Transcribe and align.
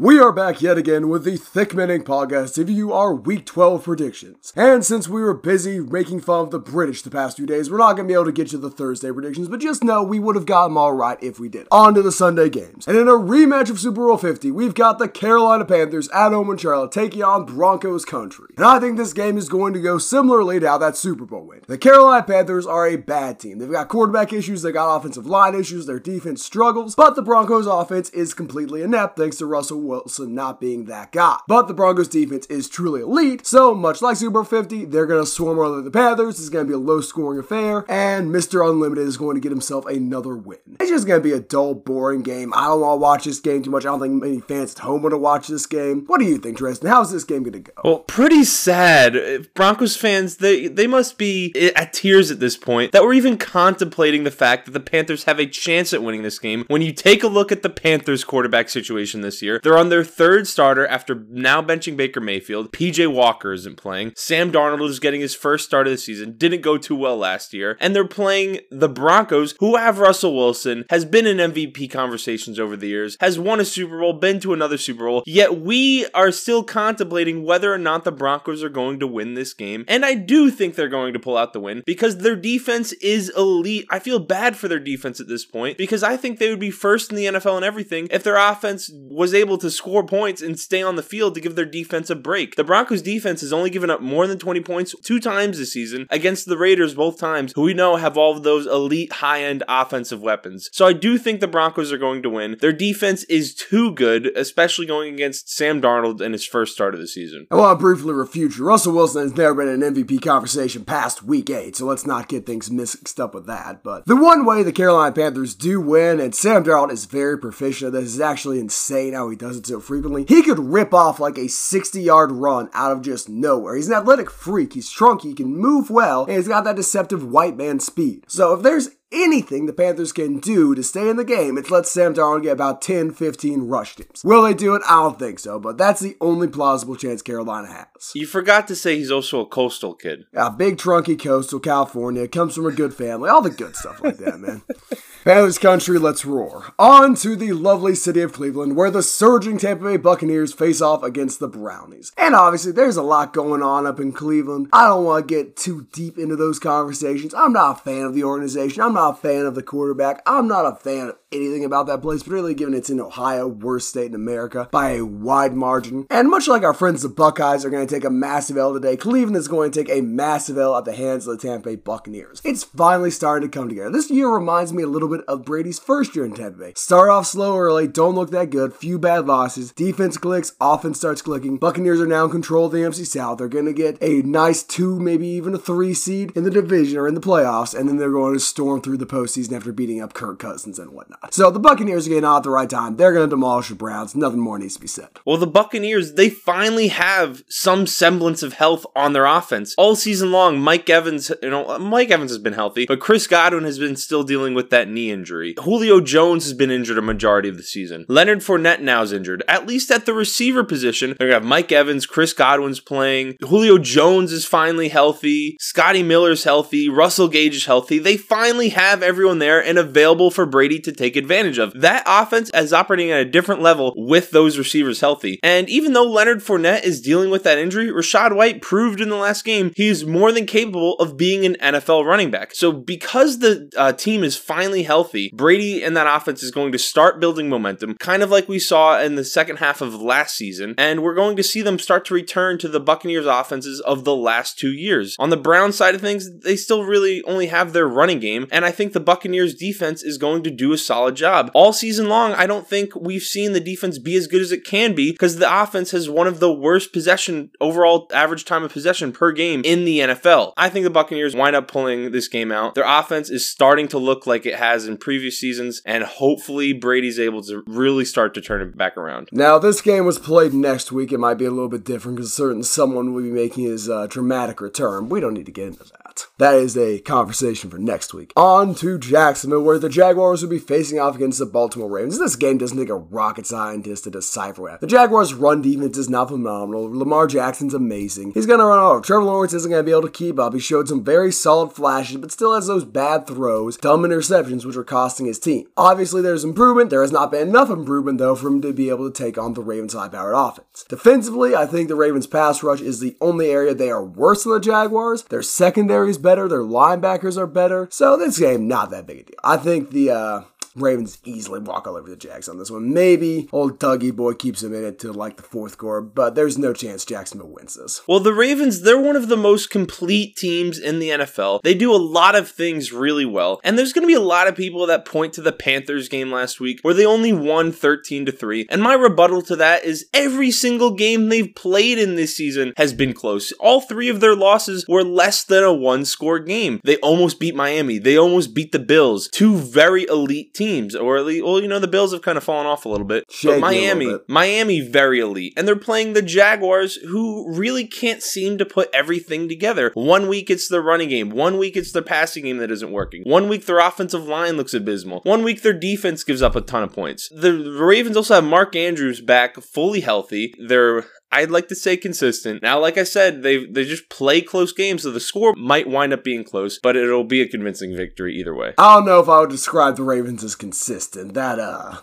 We 0.00 0.20
are 0.20 0.30
back 0.30 0.62
yet 0.62 0.78
again 0.78 1.08
with 1.08 1.24
the 1.24 1.36
Thick 1.36 1.70
podcast 1.70 2.54
to 2.54 2.72
you 2.72 2.92
our 2.92 3.12
Week 3.12 3.44
12 3.44 3.82
predictions. 3.82 4.52
And 4.54 4.84
since 4.84 5.08
we 5.08 5.20
were 5.20 5.34
busy 5.34 5.80
making 5.80 6.20
fun 6.20 6.42
of 6.42 6.50
the 6.52 6.60
British 6.60 7.02
the 7.02 7.10
past 7.10 7.36
few 7.36 7.46
days, 7.46 7.68
we're 7.68 7.78
not 7.78 7.94
going 7.96 8.06
to 8.06 8.12
be 8.12 8.14
able 8.14 8.26
to 8.26 8.30
get 8.32 8.52
you 8.52 8.58
the 8.58 8.70
Thursday 8.70 9.10
predictions, 9.10 9.48
but 9.48 9.58
just 9.58 9.82
know 9.82 10.04
we 10.04 10.20
would 10.20 10.36
have 10.36 10.46
got 10.46 10.68
them 10.68 10.76
all 10.76 10.92
right 10.92 11.20
if 11.20 11.40
we 11.40 11.48
did. 11.48 11.66
On 11.72 11.94
to 11.94 12.02
the 12.02 12.12
Sunday 12.12 12.48
games. 12.48 12.86
And 12.86 12.96
in 12.96 13.08
a 13.08 13.14
rematch 13.14 13.70
of 13.70 13.80
Super 13.80 14.06
Bowl 14.06 14.16
50, 14.16 14.52
we've 14.52 14.76
got 14.76 15.00
the 15.00 15.08
Carolina 15.08 15.64
Panthers 15.64 16.08
at 16.10 16.30
home 16.30 16.48
in 16.50 16.58
Charlotte 16.58 16.92
taking 16.92 17.24
on 17.24 17.44
Broncos 17.44 18.04
country. 18.04 18.54
And 18.56 18.64
I 18.64 18.78
think 18.78 18.98
this 18.98 19.12
game 19.12 19.36
is 19.36 19.48
going 19.48 19.72
to 19.72 19.82
go 19.82 19.98
similarly 19.98 20.60
to 20.60 20.68
how 20.68 20.78
that 20.78 20.96
Super 20.96 21.26
Bowl 21.26 21.42
went. 21.42 21.66
The 21.66 21.76
Carolina 21.76 22.22
Panthers 22.22 22.66
are 22.66 22.86
a 22.86 22.94
bad 22.94 23.40
team. 23.40 23.58
They've 23.58 23.68
got 23.68 23.88
quarterback 23.88 24.32
issues, 24.32 24.62
they 24.62 24.70
got 24.70 24.94
offensive 24.94 25.26
line 25.26 25.56
issues, 25.56 25.86
their 25.86 25.98
defense 25.98 26.44
struggles, 26.44 26.94
but 26.94 27.16
the 27.16 27.22
Broncos 27.22 27.66
offense 27.66 28.10
is 28.10 28.32
completely 28.32 28.82
inept 28.82 29.18
thanks 29.18 29.38
to 29.38 29.46
Russell 29.46 29.87
Wilson 29.88 30.34
not 30.34 30.60
being 30.60 30.84
that 30.84 31.10
guy. 31.10 31.38
But 31.48 31.66
the 31.66 31.74
Broncos 31.74 32.08
defense 32.08 32.46
is 32.46 32.68
truly 32.68 33.00
elite, 33.00 33.46
so 33.46 33.74
much 33.74 34.02
like 34.02 34.16
Super 34.16 34.30
Bowl 34.34 34.44
50, 34.44 34.84
they're 34.84 35.06
going 35.06 35.22
to 35.24 35.30
swarm 35.30 35.58
over 35.58 35.80
the 35.80 35.90
Panthers. 35.90 36.38
It's 36.38 36.48
going 36.48 36.66
to 36.66 36.68
be 36.68 36.74
a 36.74 36.78
low 36.78 37.00
scoring 37.00 37.40
affair, 37.40 37.84
and 37.88 38.30
Mr. 38.30 38.68
Unlimited 38.68 39.06
is 39.06 39.16
going 39.16 39.34
to 39.34 39.40
get 39.40 39.50
himself 39.50 39.86
another 39.86 40.36
win. 40.36 40.58
It's 40.78 40.90
just 40.90 41.06
going 41.06 41.20
to 41.20 41.24
be 41.24 41.32
a 41.32 41.40
dull, 41.40 41.74
boring 41.74 42.22
game. 42.22 42.52
I 42.54 42.64
don't 42.64 42.80
want 42.80 42.98
to 42.98 43.02
watch 43.02 43.24
this 43.24 43.40
game 43.40 43.62
too 43.62 43.70
much. 43.70 43.84
I 43.84 43.88
don't 43.88 44.00
think 44.00 44.22
many 44.22 44.40
fans 44.40 44.74
at 44.74 44.80
home 44.80 45.02
want 45.02 45.12
to 45.12 45.18
watch 45.18 45.48
this 45.48 45.66
game. 45.66 46.04
What 46.06 46.20
do 46.20 46.26
you 46.26 46.38
think, 46.38 46.58
Tristan? 46.58 46.88
How's 46.88 47.10
this 47.10 47.24
game 47.24 47.42
going 47.42 47.64
to 47.64 47.72
go? 47.72 47.72
Well, 47.82 47.98
pretty 48.00 48.44
sad. 48.44 49.52
Broncos 49.54 49.96
fans, 49.96 50.36
they, 50.36 50.68
they 50.68 50.86
must 50.86 51.16
be 51.16 51.72
at 51.74 51.92
tears 51.92 52.30
at 52.30 52.40
this 52.40 52.56
point 52.56 52.92
that 52.92 53.02
we're 53.02 53.14
even 53.14 53.38
contemplating 53.38 54.24
the 54.24 54.30
fact 54.30 54.66
that 54.66 54.72
the 54.72 54.80
Panthers 54.80 55.24
have 55.24 55.38
a 55.38 55.46
chance 55.46 55.92
at 55.92 56.02
winning 56.02 56.22
this 56.22 56.38
game. 56.38 56.64
When 56.68 56.82
you 56.82 56.92
take 56.92 57.22
a 57.22 57.28
look 57.28 57.50
at 57.50 57.62
the 57.62 57.70
Panthers 57.70 58.24
quarterback 58.24 58.68
situation 58.68 59.22
this 59.22 59.40
year, 59.40 59.60
they're 59.62 59.77
on 59.78 59.88
their 59.88 60.04
third 60.04 60.46
starter 60.48 60.86
after 60.86 61.24
now 61.30 61.62
benching 61.62 61.96
Baker 61.96 62.20
Mayfield. 62.20 62.72
PJ 62.72 63.12
Walker 63.12 63.52
isn't 63.52 63.76
playing. 63.76 64.12
Sam 64.16 64.50
Darnold 64.50 64.88
is 64.88 64.98
getting 64.98 65.20
his 65.20 65.34
first 65.36 65.64
start 65.64 65.86
of 65.86 65.92
the 65.92 65.98
season. 65.98 66.36
Didn't 66.36 66.62
go 66.62 66.76
too 66.76 66.96
well 66.96 67.16
last 67.16 67.54
year. 67.54 67.76
And 67.80 67.94
they're 67.94 68.06
playing 68.06 68.60
the 68.70 68.88
Broncos, 68.88 69.54
who 69.60 69.76
have 69.76 70.00
Russell 70.00 70.34
Wilson, 70.34 70.84
has 70.90 71.04
been 71.04 71.26
in 71.26 71.36
MVP 71.36 71.90
conversations 71.90 72.58
over 72.58 72.76
the 72.76 72.88
years, 72.88 73.16
has 73.20 73.38
won 73.38 73.60
a 73.60 73.64
Super 73.64 74.00
Bowl, 74.00 74.14
been 74.14 74.40
to 74.40 74.52
another 74.52 74.78
Super 74.78 75.06
Bowl. 75.06 75.22
Yet 75.26 75.60
we 75.60 76.06
are 76.08 76.32
still 76.32 76.64
contemplating 76.64 77.44
whether 77.44 77.72
or 77.72 77.78
not 77.78 78.02
the 78.02 78.12
Broncos 78.12 78.64
are 78.64 78.68
going 78.68 78.98
to 78.98 79.06
win 79.06 79.34
this 79.34 79.54
game. 79.54 79.84
And 79.86 80.04
I 80.04 80.14
do 80.14 80.50
think 80.50 80.74
they're 80.74 80.88
going 80.88 81.12
to 81.12 81.20
pull 81.20 81.36
out 81.36 81.52
the 81.52 81.60
win 81.60 81.84
because 81.86 82.18
their 82.18 82.36
defense 82.36 82.92
is 82.94 83.30
elite. 83.36 83.86
I 83.90 84.00
feel 84.00 84.18
bad 84.18 84.56
for 84.56 84.66
their 84.66 84.80
defense 84.80 85.20
at 85.20 85.28
this 85.28 85.44
point 85.44 85.78
because 85.78 86.02
I 86.02 86.16
think 86.16 86.38
they 86.38 86.50
would 86.50 86.58
be 86.58 86.72
first 86.72 87.10
in 87.10 87.16
the 87.16 87.26
NFL 87.26 87.56
and 87.56 87.64
everything 87.64 88.08
if 88.10 88.24
their 88.24 88.36
offense 88.36 88.90
was 88.92 89.34
able 89.34 89.58
to 89.58 89.67
score 89.70 90.04
points 90.04 90.42
and 90.42 90.58
stay 90.58 90.82
on 90.82 90.96
the 90.96 91.02
field 91.02 91.34
to 91.34 91.40
give 91.40 91.56
their 91.56 91.64
defense 91.64 92.10
a 92.10 92.16
break. 92.16 92.56
The 92.56 92.64
Broncos 92.64 93.02
defense 93.02 93.40
has 93.40 93.52
only 93.52 93.70
given 93.70 93.90
up 93.90 94.00
more 94.00 94.26
than 94.26 94.38
20 94.38 94.60
points 94.60 94.94
two 95.02 95.20
times 95.20 95.58
this 95.58 95.72
season 95.72 96.06
against 96.10 96.46
the 96.46 96.58
Raiders 96.58 96.94
both 96.94 97.18
times, 97.18 97.52
who 97.54 97.62
we 97.62 97.74
know 97.74 97.96
have 97.96 98.16
all 98.16 98.36
of 98.36 98.42
those 98.42 98.66
elite 98.66 99.14
high-end 99.14 99.62
offensive 99.68 100.20
weapons. 100.20 100.68
So 100.72 100.86
I 100.86 100.92
do 100.92 101.18
think 101.18 101.40
the 101.40 101.48
Broncos 101.48 101.92
are 101.92 101.98
going 101.98 102.22
to 102.22 102.30
win. 102.30 102.56
Their 102.60 102.72
defense 102.72 103.24
is 103.24 103.54
too 103.54 103.92
good, 103.92 104.26
especially 104.36 104.86
going 104.86 105.14
against 105.14 105.50
Sam 105.50 105.80
Darnold 105.80 106.20
in 106.20 106.32
his 106.32 106.46
first 106.46 106.74
start 106.74 106.94
of 106.94 107.00
the 107.00 107.08
season. 107.08 107.46
I 107.50 107.56
want 107.56 107.78
to 107.78 107.82
briefly 107.82 108.12
refute 108.12 108.56
you. 108.56 108.64
Russell 108.64 108.94
Wilson 108.94 109.22
has 109.22 109.36
never 109.36 109.54
been 109.54 109.68
in 109.68 109.82
an 109.82 109.94
MVP 109.94 110.22
conversation 110.22 110.84
past 110.84 111.22
week 111.22 111.50
eight, 111.50 111.76
so 111.76 111.86
let's 111.86 112.06
not 112.06 112.28
get 112.28 112.46
things 112.46 112.70
mixed 112.70 113.20
up 113.20 113.34
with 113.34 113.46
that. 113.46 113.82
But 113.82 114.06
the 114.06 114.16
one 114.16 114.44
way 114.44 114.62
the 114.62 114.72
Carolina 114.72 115.14
Panthers 115.14 115.54
do 115.54 115.80
win, 115.80 116.20
and 116.20 116.34
Sam 116.34 116.64
Darnold 116.64 116.92
is 116.92 117.04
very 117.06 117.38
proficient 117.38 117.94
at 117.94 118.00
this, 118.00 118.14
is 118.14 118.20
actually 118.20 118.60
insane 118.60 119.14
how 119.14 119.28
he 119.28 119.36
does 119.36 119.57
it 119.58 119.66
so 119.66 119.80
frequently. 119.80 120.24
He 120.26 120.42
could 120.42 120.58
rip 120.58 120.94
off 120.94 121.20
like 121.20 121.36
a 121.36 121.48
60 121.48 122.00
yard 122.00 122.32
run 122.32 122.70
out 122.72 122.92
of 122.92 123.02
just 123.02 123.28
nowhere. 123.28 123.76
He's 123.76 123.88
an 123.88 123.94
athletic 123.94 124.30
freak. 124.30 124.72
He's 124.72 124.88
strong. 124.88 125.18
He 125.18 125.34
can 125.34 125.56
move 125.56 125.90
well, 125.90 126.24
and 126.24 126.36
he's 126.36 126.48
got 126.48 126.64
that 126.64 126.76
deceptive 126.76 127.24
white 127.24 127.56
man 127.56 127.80
speed. 127.80 128.24
So 128.28 128.54
if 128.54 128.62
there's 128.62 128.90
anything 129.10 129.66
the 129.66 129.72
Panthers 129.72 130.12
can 130.12 130.38
do 130.38 130.74
to 130.74 130.82
stay 130.82 131.08
in 131.08 131.16
the 131.16 131.24
game, 131.24 131.56
it's 131.56 131.70
let 131.70 131.86
Sam 131.86 132.14
Darnold 132.14 132.42
get 132.42 132.52
about 132.52 132.82
10, 132.82 133.12
15 133.12 133.62
rush 133.62 133.96
teams. 133.96 134.22
Will 134.24 134.42
they 134.42 134.54
do 134.54 134.74
it? 134.74 134.82
I 134.88 135.02
don't 135.02 135.18
think 135.18 135.38
so, 135.38 135.58
but 135.58 135.78
that's 135.78 136.00
the 136.00 136.16
only 136.20 136.48
plausible 136.48 136.96
chance 136.96 137.22
Carolina 137.22 137.68
has. 137.68 138.12
You 138.14 138.26
forgot 138.26 138.68
to 138.68 138.76
say 138.76 138.96
he's 138.96 139.10
also 139.10 139.40
a 139.40 139.46
coastal 139.46 139.94
kid. 139.94 140.24
A 140.34 140.50
big 140.50 140.76
trunky 140.76 141.18
coastal 141.18 141.60
California, 141.60 142.28
comes 142.28 142.54
from 142.54 142.66
a 142.66 142.72
good 142.72 142.94
family, 142.94 143.30
all 143.30 143.42
the 143.42 143.50
good 143.50 143.76
stuff 143.76 144.02
like 144.02 144.18
that, 144.18 144.38
man. 144.38 144.62
Panthers 145.24 145.58
country, 145.58 145.98
let's 145.98 146.24
roar. 146.24 146.72
On 146.78 147.14
to 147.16 147.34
the 147.34 147.52
lovely 147.52 147.94
city 147.94 148.20
of 148.20 148.32
Cleveland, 148.32 148.76
where 148.76 148.90
the 148.90 149.02
surging 149.02 149.58
Tampa 149.58 149.84
Bay 149.84 149.96
Buccaneers 149.96 150.54
face 150.54 150.80
off 150.80 151.02
against 151.02 151.40
the 151.40 151.48
Brownies. 151.48 152.12
And 152.16 152.34
obviously, 152.34 152.72
there's 152.72 152.96
a 152.96 153.02
lot 153.02 153.32
going 153.32 153.62
on 153.62 153.86
up 153.86 153.98
in 153.98 154.12
Cleveland. 154.12 154.68
I 154.72 154.86
don't 154.86 155.04
want 155.04 155.28
to 155.28 155.34
get 155.34 155.56
too 155.56 155.88
deep 155.92 156.18
into 156.18 156.36
those 156.36 156.58
conversations. 156.58 157.34
I'm 157.34 157.52
not 157.52 157.78
a 157.78 157.82
fan 157.82 158.02
of 158.02 158.14
the 158.14 158.24
organization. 158.24 158.82
I'm 158.82 158.94
not 158.94 159.18
a 159.18 159.20
fan 159.20 159.44
of 159.44 159.54
the 159.54 159.62
quarterback. 159.62 160.22
I'm 160.24 160.46
not 160.46 160.66
a 160.66 160.76
fan 160.76 161.08
of 161.08 161.18
anything 161.30 161.64
about 161.64 161.86
that 161.86 162.00
place, 162.00 162.22
particularly 162.22 162.54
given 162.54 162.72
it's 162.74 162.88
in 162.88 163.00
Ohio, 163.00 163.46
worst 163.46 163.88
state 163.88 164.06
in 164.06 164.14
America, 164.14 164.68
by 164.72 164.92
a 164.92 165.04
wide 165.04 165.52
margin. 165.52 166.06
And 166.10 166.30
much 166.30 166.48
like 166.48 166.62
our 166.62 166.72
friends 166.72 167.02
the 167.02 167.08
Buckeyes 167.08 167.64
are 167.64 167.70
going 167.70 167.86
to 167.86 167.94
take 167.94 168.04
a 168.04 168.10
massive 168.10 168.56
L 168.56 168.72
today, 168.72 168.96
Cleveland 168.96 169.36
is 169.36 169.48
going 169.48 169.70
to 169.70 169.84
take 169.84 169.94
a 169.94 170.00
massive 170.00 170.56
L 170.56 170.76
at 170.76 170.84
the 170.84 170.94
hands 170.94 171.26
of 171.26 171.38
the 171.38 171.46
Tampa 171.46 171.70
Bay 171.70 171.76
Buccaneers. 171.76 172.40
It's 172.44 172.64
finally 172.64 173.10
starting 173.10 173.50
to 173.50 173.58
come 173.58 173.68
together. 173.68 173.90
This 173.90 174.10
year 174.10 174.28
reminds 174.28 174.72
me 174.72 174.82
a 174.82 174.86
little 174.86 175.08
bit 175.08 175.17
of 175.22 175.44
Brady's 175.44 175.78
first 175.78 176.14
year 176.14 176.24
in 176.24 176.34
Tampa 176.34 176.58
Bay. 176.58 176.72
Start 176.76 177.10
off 177.10 177.26
slow 177.26 177.56
early, 177.56 177.86
don't 177.86 178.14
look 178.14 178.30
that 178.30 178.50
good, 178.50 178.74
few 178.74 178.98
bad 178.98 179.26
losses, 179.26 179.72
defense 179.72 180.16
clicks, 180.16 180.52
offense 180.60 180.98
starts 180.98 181.22
clicking. 181.22 181.56
Buccaneers 181.56 182.00
are 182.00 182.06
now 182.06 182.24
in 182.24 182.30
control 182.30 182.66
of 182.66 182.72
the 182.72 182.78
NFC 182.78 183.06
South. 183.06 183.38
They're 183.38 183.48
going 183.48 183.66
to 183.66 183.72
get 183.72 183.98
a 184.02 184.22
nice 184.22 184.62
two, 184.62 184.98
maybe 185.00 185.26
even 185.26 185.54
a 185.54 185.58
three 185.58 185.94
seed 185.94 186.32
in 186.36 186.44
the 186.44 186.50
division 186.50 186.98
or 186.98 187.08
in 187.08 187.14
the 187.14 187.20
playoffs, 187.20 187.78
and 187.78 187.88
then 187.88 187.96
they're 187.96 188.10
going 188.10 188.34
to 188.34 188.40
storm 188.40 188.80
through 188.80 188.98
the 188.98 189.06
postseason 189.06 189.52
after 189.52 189.72
beating 189.72 190.00
up 190.00 190.14
Kirk 190.14 190.38
Cousins 190.38 190.78
and 190.78 190.92
whatnot. 190.92 191.34
So 191.34 191.50
the 191.50 191.58
Buccaneers 191.58 192.06
are 192.06 192.10
getting 192.10 192.24
out 192.24 192.38
at 192.38 192.42
the 192.42 192.50
right 192.50 192.68
time. 192.68 192.96
They're 192.96 193.12
going 193.12 193.26
to 193.26 193.30
demolish 193.30 193.68
the 193.68 193.74
Browns. 193.74 194.14
Nothing 194.14 194.40
more 194.40 194.58
needs 194.58 194.74
to 194.74 194.80
be 194.80 194.88
said. 194.88 195.08
Well, 195.24 195.36
the 195.36 195.46
Buccaneers, 195.46 196.14
they 196.14 196.30
finally 196.30 196.88
have 196.88 197.44
some 197.48 197.86
semblance 197.86 198.42
of 198.42 198.54
health 198.54 198.84
on 198.96 199.12
their 199.12 199.26
offense. 199.26 199.74
All 199.76 199.94
season 199.96 200.32
long, 200.32 200.58
Mike 200.60 200.90
Evans, 200.90 201.30
you 201.42 201.50
know, 201.50 201.78
Mike 201.78 202.10
Evans 202.10 202.30
has 202.30 202.38
been 202.38 202.52
healthy, 202.52 202.86
but 202.86 203.00
Chris 203.00 203.26
Godwin 203.26 203.64
has 203.64 203.78
been 203.78 203.96
still 203.96 204.22
dealing 204.22 204.54
with 204.54 204.70
that 204.70 204.88
knee 204.88 204.97
injury. 205.06 205.54
Julio 205.62 206.00
Jones 206.00 206.44
has 206.44 206.54
been 206.54 206.70
injured 206.70 206.98
a 206.98 207.02
majority 207.02 207.48
of 207.48 207.56
the 207.56 207.62
season. 207.62 208.04
Leonard 208.08 208.40
Fournette 208.40 208.80
now 208.80 209.02
is 209.02 209.12
injured. 209.12 209.42
At 209.48 209.66
least 209.66 209.90
at 209.90 210.06
the 210.06 210.14
receiver 210.14 210.64
position, 210.64 211.10
they're 211.10 211.28
going 211.28 211.30
to 211.30 211.34
have 211.34 211.44
Mike 211.44 211.72
Evans, 211.72 212.06
Chris 212.06 212.32
Godwin's 212.32 212.80
playing. 212.80 213.36
Julio 213.40 213.78
Jones 213.78 214.32
is 214.32 214.44
finally 214.44 214.88
healthy. 214.88 215.56
Scotty 215.60 216.02
Miller's 216.02 216.44
healthy. 216.44 216.88
Russell 216.88 217.28
Gage 217.28 217.56
is 217.56 217.66
healthy. 217.66 217.98
They 217.98 218.16
finally 218.16 218.70
have 218.70 219.02
everyone 219.02 219.38
there 219.38 219.62
and 219.62 219.78
available 219.78 220.30
for 220.30 220.46
Brady 220.46 220.80
to 220.80 220.92
take 220.92 221.16
advantage 221.16 221.58
of. 221.58 221.72
That 221.80 222.02
offense 222.06 222.50
is 222.54 222.72
operating 222.72 223.10
at 223.10 223.20
a 223.20 223.30
different 223.30 223.62
level 223.62 223.92
with 223.96 224.30
those 224.30 224.58
receivers 224.58 225.00
healthy. 225.00 225.38
And 225.42 225.68
even 225.68 225.92
though 225.92 226.08
Leonard 226.08 226.40
Fournette 226.40 226.84
is 226.84 227.00
dealing 227.00 227.30
with 227.30 227.44
that 227.44 227.58
injury, 227.58 227.88
Rachaad 227.88 228.34
White 228.34 228.62
proved 228.62 229.00
in 229.00 229.08
the 229.08 229.16
last 229.16 229.44
game 229.44 229.72
he's 229.76 230.04
more 230.04 230.32
than 230.32 230.46
capable 230.46 230.94
of 230.94 231.16
being 231.16 231.44
an 231.44 231.56
NFL 231.56 232.04
running 232.04 232.30
back. 232.30 232.54
So 232.54 232.72
because 232.72 233.38
the 233.38 233.70
uh, 233.76 233.92
team 233.92 234.24
is 234.24 234.36
finally 234.36 234.84
healthy, 234.88 235.30
Brady 235.34 235.84
and 235.84 235.94
that 235.96 236.06
offense 236.06 236.42
is 236.42 236.50
going 236.50 236.72
to 236.72 236.78
start 236.78 237.20
building 237.20 237.50
momentum, 237.50 237.94
kind 238.00 238.22
of 238.22 238.30
like 238.30 238.48
we 238.48 238.58
saw 238.58 238.98
in 238.98 239.16
the 239.16 239.24
second 239.24 239.58
half 239.58 239.82
of 239.82 240.00
last 240.00 240.34
season. 240.34 240.74
And 240.78 241.02
we're 241.02 241.14
going 241.14 241.36
to 241.36 241.42
see 241.42 241.60
them 241.60 241.78
start 241.78 242.06
to 242.06 242.14
return 242.14 242.56
to 242.58 242.68
the 242.68 242.80
Buccaneers 242.80 243.26
offenses 243.26 243.80
of 243.80 244.04
the 244.04 244.16
last 244.16 244.58
two 244.58 244.72
years. 244.72 245.14
On 245.18 245.28
the 245.28 245.36
Brown 245.36 245.72
side 245.72 245.94
of 245.94 246.00
things, 246.00 246.40
they 246.40 246.56
still 246.56 246.84
really 246.84 247.22
only 247.24 247.48
have 247.48 247.72
their 247.72 247.86
running 247.86 248.18
game. 248.18 248.46
And 248.50 248.64
I 248.64 248.70
think 248.70 248.94
the 248.94 249.00
Buccaneers 249.00 249.54
defense 249.54 250.02
is 250.02 250.16
going 250.16 250.42
to 250.44 250.50
do 250.50 250.72
a 250.72 250.78
solid 250.78 251.14
job. 251.16 251.50
All 251.52 251.74
season 251.74 252.08
long, 252.08 252.32
I 252.32 252.46
don't 252.46 252.66
think 252.66 252.96
we've 252.96 253.22
seen 253.22 253.52
the 253.52 253.60
defense 253.60 253.98
be 253.98 254.16
as 254.16 254.26
good 254.26 254.40
as 254.40 254.52
it 254.52 254.64
can 254.64 254.94
be 254.94 255.12
because 255.12 255.36
the 255.36 255.62
offense 255.62 255.90
has 255.90 256.08
one 256.08 256.26
of 256.26 256.40
the 256.40 256.52
worst 256.52 256.94
possession 256.94 257.50
overall 257.60 258.08
average 258.14 258.46
time 258.46 258.64
of 258.64 258.72
possession 258.72 259.12
per 259.12 259.32
game 259.32 259.60
in 259.64 259.84
the 259.84 260.00
NFL. 260.00 260.54
I 260.56 260.70
think 260.70 260.84
the 260.84 260.90
Buccaneers 260.90 261.36
wind 261.36 261.54
up 261.54 261.68
pulling 261.68 262.10
this 262.10 262.28
game 262.28 262.50
out. 262.50 262.74
Their 262.74 262.84
offense 262.86 263.28
is 263.28 263.44
starting 263.44 263.88
to 263.88 263.98
look 263.98 264.26
like 264.26 264.46
it 264.46 264.54
has 264.54 264.77
in 264.86 264.96
previous 264.96 265.38
seasons, 265.38 265.82
and 265.84 266.04
hopefully 266.04 266.72
Brady's 266.72 267.18
able 267.18 267.42
to 267.44 267.64
really 267.66 268.04
start 268.04 268.34
to 268.34 268.40
turn 268.40 268.60
it 268.60 268.76
back 268.76 268.96
around. 268.96 269.28
Now, 269.32 269.58
this 269.58 269.80
game 269.80 270.06
was 270.06 270.18
played 270.18 270.54
next 270.54 270.92
week. 270.92 271.12
It 271.12 271.18
might 271.18 271.34
be 271.34 271.44
a 271.44 271.50
little 271.50 271.68
bit 271.68 271.84
different 271.84 272.16
because 272.16 272.32
certain 272.32 272.62
someone 272.62 273.12
will 273.14 273.22
be 273.22 273.30
making 273.30 273.64
his 273.64 273.88
uh, 273.88 274.06
dramatic 274.06 274.60
return. 274.60 275.08
We 275.08 275.20
don't 275.20 275.34
need 275.34 275.46
to 275.46 275.52
get 275.52 275.68
into 275.68 275.84
that. 275.84 276.26
That 276.38 276.54
is 276.54 276.76
a 276.76 276.98
conversation 277.00 277.70
for 277.70 277.78
next 277.78 278.12
week. 278.12 278.32
On 278.36 278.74
to 278.76 278.98
Jacksonville, 278.98 279.62
where 279.62 279.78
the 279.78 279.88
Jaguars 279.88 280.42
will 280.42 280.50
be 280.50 280.58
facing 280.58 280.98
off 280.98 281.16
against 281.16 281.38
the 281.38 281.46
Baltimore 281.46 281.88
Ravens. 281.88 282.18
This 282.18 282.36
game 282.36 282.58
doesn't 282.58 282.78
take 282.78 282.88
a 282.88 282.96
rocket 282.96 283.46
scientist 283.46 284.04
to 284.04 284.10
decipher 284.10 284.62
what. 284.62 284.80
The 284.80 284.86
Jaguars' 284.86 285.34
run 285.34 285.62
defense 285.62 285.96
is 285.96 286.08
not 286.08 286.28
phenomenal. 286.28 286.90
Lamar 286.90 287.26
Jackson's 287.26 287.74
amazing. 287.74 288.32
He's 288.32 288.46
going 288.46 288.60
to 288.60 288.66
run 288.66 288.78
off. 288.78 289.04
Trevor 289.04 289.24
Lawrence 289.24 289.52
isn't 289.52 289.70
going 289.70 289.80
to 289.80 289.84
be 289.84 289.92
able 289.92 290.02
to 290.02 290.10
keep 290.10 290.38
up. 290.38 290.54
He 290.54 290.60
showed 290.60 290.88
some 290.88 291.04
very 291.04 291.32
solid 291.32 291.72
flashes, 291.72 292.16
but 292.16 292.32
still 292.32 292.54
has 292.54 292.66
those 292.66 292.84
bad 292.84 293.26
throws, 293.26 293.76
dumb 293.76 294.02
interceptions, 294.02 294.64
which 294.68 294.76
are 294.76 294.84
costing 294.84 295.26
his 295.26 295.38
team. 295.38 295.66
Obviously, 295.76 296.22
there's 296.22 296.44
improvement. 296.44 296.90
There 296.90 297.02
has 297.02 297.12
not 297.12 297.30
been 297.30 297.48
enough 297.48 297.70
improvement, 297.70 298.18
though, 298.18 298.34
for 298.34 298.48
him 298.48 298.62
to 298.62 298.72
be 298.72 298.88
able 298.88 299.10
to 299.10 299.24
take 299.24 299.36
on 299.36 299.54
the 299.54 299.62
Ravens' 299.62 299.94
high 299.94 300.08
powered 300.08 300.34
offense. 300.34 300.84
Defensively, 300.88 301.56
I 301.56 301.66
think 301.66 301.88
the 301.88 301.96
Ravens' 301.96 302.26
pass 302.26 302.62
rush 302.62 302.80
is 302.80 303.00
the 303.00 303.16
only 303.20 303.50
area 303.50 303.74
they 303.74 303.90
are 303.90 304.04
worse 304.04 304.44
than 304.44 304.52
the 304.52 304.60
Jaguars. 304.60 305.24
Their 305.24 305.42
secondary 305.42 306.10
is 306.10 306.18
better, 306.18 306.48
their 306.48 306.60
linebackers 306.60 307.36
are 307.36 307.46
better. 307.46 307.88
So 307.90 308.16
this 308.16 308.38
game, 308.38 308.68
not 308.68 308.90
that 308.90 309.06
big 309.06 309.20
a 309.20 309.22
deal. 309.24 309.36
I 309.42 309.56
think 309.56 309.90
the 309.90 310.10
uh, 310.10 310.42
Ravens 310.80 311.18
easily 311.24 311.60
walk 311.60 311.86
all 311.86 311.96
over 311.96 312.08
the 312.08 312.16
Jags 312.16 312.48
on 312.48 312.58
this 312.58 312.70
one. 312.70 312.92
Maybe 312.92 313.48
old 313.52 313.78
Dougie 313.78 314.14
boy 314.14 314.34
keeps 314.34 314.62
him 314.62 314.74
in 314.74 314.84
it 314.84 314.98
to 315.00 315.12
like 315.12 315.36
the 315.36 315.42
fourth 315.42 315.78
quarter, 315.78 316.00
but 316.00 316.34
there's 316.34 316.58
no 316.58 316.72
chance 316.72 317.04
Jacksonville 317.04 317.48
wins 317.48 317.74
this. 317.74 318.02
Well, 318.06 318.20
the 318.20 318.32
Ravens, 318.32 318.82
they're 318.82 319.00
one 319.00 319.16
of 319.16 319.28
the 319.28 319.36
most 319.36 319.70
complete 319.70 320.36
teams 320.36 320.78
in 320.78 320.98
the 320.98 321.10
NFL. 321.10 321.60
They 321.62 321.74
do 321.74 321.94
a 321.94 321.96
lot 321.96 322.34
of 322.34 322.48
things 322.48 322.92
really 322.92 323.24
well. 323.24 323.60
And 323.64 323.78
there's 323.78 323.92
going 323.92 324.02
to 324.02 324.08
be 324.08 324.14
a 324.14 324.20
lot 324.20 324.48
of 324.48 324.56
people 324.56 324.86
that 324.86 325.04
point 325.04 325.32
to 325.34 325.42
the 325.42 325.52
Panthers 325.52 326.08
game 326.08 326.30
last 326.30 326.60
week 326.60 326.80
where 326.82 326.94
they 326.94 327.06
only 327.06 327.32
won 327.32 327.72
13 327.72 328.26
to 328.26 328.32
3. 328.32 328.66
And 328.70 328.82
my 328.82 328.94
rebuttal 328.94 329.42
to 329.42 329.56
that 329.56 329.84
is 329.84 330.08
every 330.14 330.50
single 330.50 330.92
game 330.92 331.28
they've 331.28 331.54
played 331.54 331.98
in 331.98 332.16
this 332.16 332.36
season 332.36 332.72
has 332.76 332.92
been 332.92 333.12
close. 333.12 333.52
All 333.52 333.80
three 333.80 334.08
of 334.08 334.20
their 334.20 334.36
losses 334.36 334.86
were 334.88 335.04
less 335.04 335.44
than 335.44 335.64
a 335.64 335.72
one 335.72 336.04
score 336.04 336.38
game. 336.38 336.80
They 336.84 336.96
almost 336.98 337.40
beat 337.40 337.54
Miami. 337.54 337.98
They 337.98 338.16
almost 338.16 338.54
beat 338.54 338.72
the 338.72 338.78
Bills. 338.78 339.28
Two 339.28 339.56
very 339.56 340.06
elite 340.08 340.54
teams 340.54 340.67
teams, 340.68 340.94
or 340.94 341.16
at 341.16 341.24
least, 341.24 341.44
well, 341.44 341.60
you 341.60 341.68
know, 341.68 341.78
the 341.78 341.88
Bills 341.88 342.12
have 342.12 342.22
kind 342.22 342.38
of 342.38 342.44
fallen 342.44 342.66
off 342.66 342.84
a 342.84 342.88
little 342.88 343.06
bit. 343.06 343.24
but 343.42 343.60
Miami, 343.60 344.06
bit. 344.06 344.28
Miami, 344.28 344.80
very 344.80 345.20
elite, 345.20 345.54
and 345.56 345.66
they're 345.66 345.76
playing 345.76 346.12
the 346.12 346.22
Jaguars, 346.22 346.96
who 346.96 347.50
really 347.52 347.86
can't 347.86 348.22
seem 348.22 348.58
to 348.58 348.64
put 348.64 348.90
everything 348.92 349.48
together. 349.48 349.90
One 349.94 350.28
week 350.28 350.50
it's 350.50 350.68
the 350.68 350.80
running 350.80 351.08
game, 351.08 351.30
one 351.30 351.58
week 351.58 351.76
it's 351.76 351.92
their 351.92 352.02
passing 352.02 352.44
game 352.44 352.58
that 352.58 352.70
isn't 352.70 352.92
working. 352.92 353.22
One 353.24 353.48
week 353.48 353.66
their 353.66 353.80
offensive 353.80 354.26
line 354.26 354.56
looks 354.56 354.74
abysmal. 354.74 355.20
One 355.22 355.42
week 355.42 355.62
their 355.62 355.72
defense 355.72 356.24
gives 356.24 356.42
up 356.42 356.54
a 356.56 356.60
ton 356.60 356.82
of 356.82 356.92
points. 356.92 357.28
The 357.30 357.52
Ravens 357.52 358.16
also 358.16 358.34
have 358.34 358.44
Mark 358.44 358.76
Andrews 358.76 359.20
back, 359.20 359.56
fully 359.56 360.00
healthy. 360.00 360.54
They're 360.58 361.04
I'd 361.30 361.50
like 361.50 361.68
to 361.68 361.74
say 361.74 361.96
consistent. 361.96 362.62
Now, 362.62 362.78
like 362.78 362.96
I 362.96 363.04
said, 363.04 363.42
they 363.42 363.64
they 363.66 363.84
just 363.84 364.08
play 364.08 364.40
close 364.40 364.72
games, 364.72 365.02
so 365.02 365.10
the 365.10 365.20
score 365.20 365.54
might 365.56 365.88
wind 365.88 366.12
up 366.12 366.24
being 366.24 366.44
close, 366.44 366.78
but 366.78 366.96
it'll 366.96 367.24
be 367.24 367.42
a 367.42 367.48
convincing 367.48 367.94
victory 367.94 368.34
either 368.36 368.54
way. 368.54 368.74
I 368.78 368.94
don't 368.96 369.06
know 369.06 369.20
if 369.20 369.28
I 369.28 369.40
would 369.40 369.50
describe 369.50 369.96
the 369.96 370.04
Ravens 370.04 370.42
as 370.42 370.54
consistent. 370.54 371.34
That 371.34 371.58
uh 371.58 371.96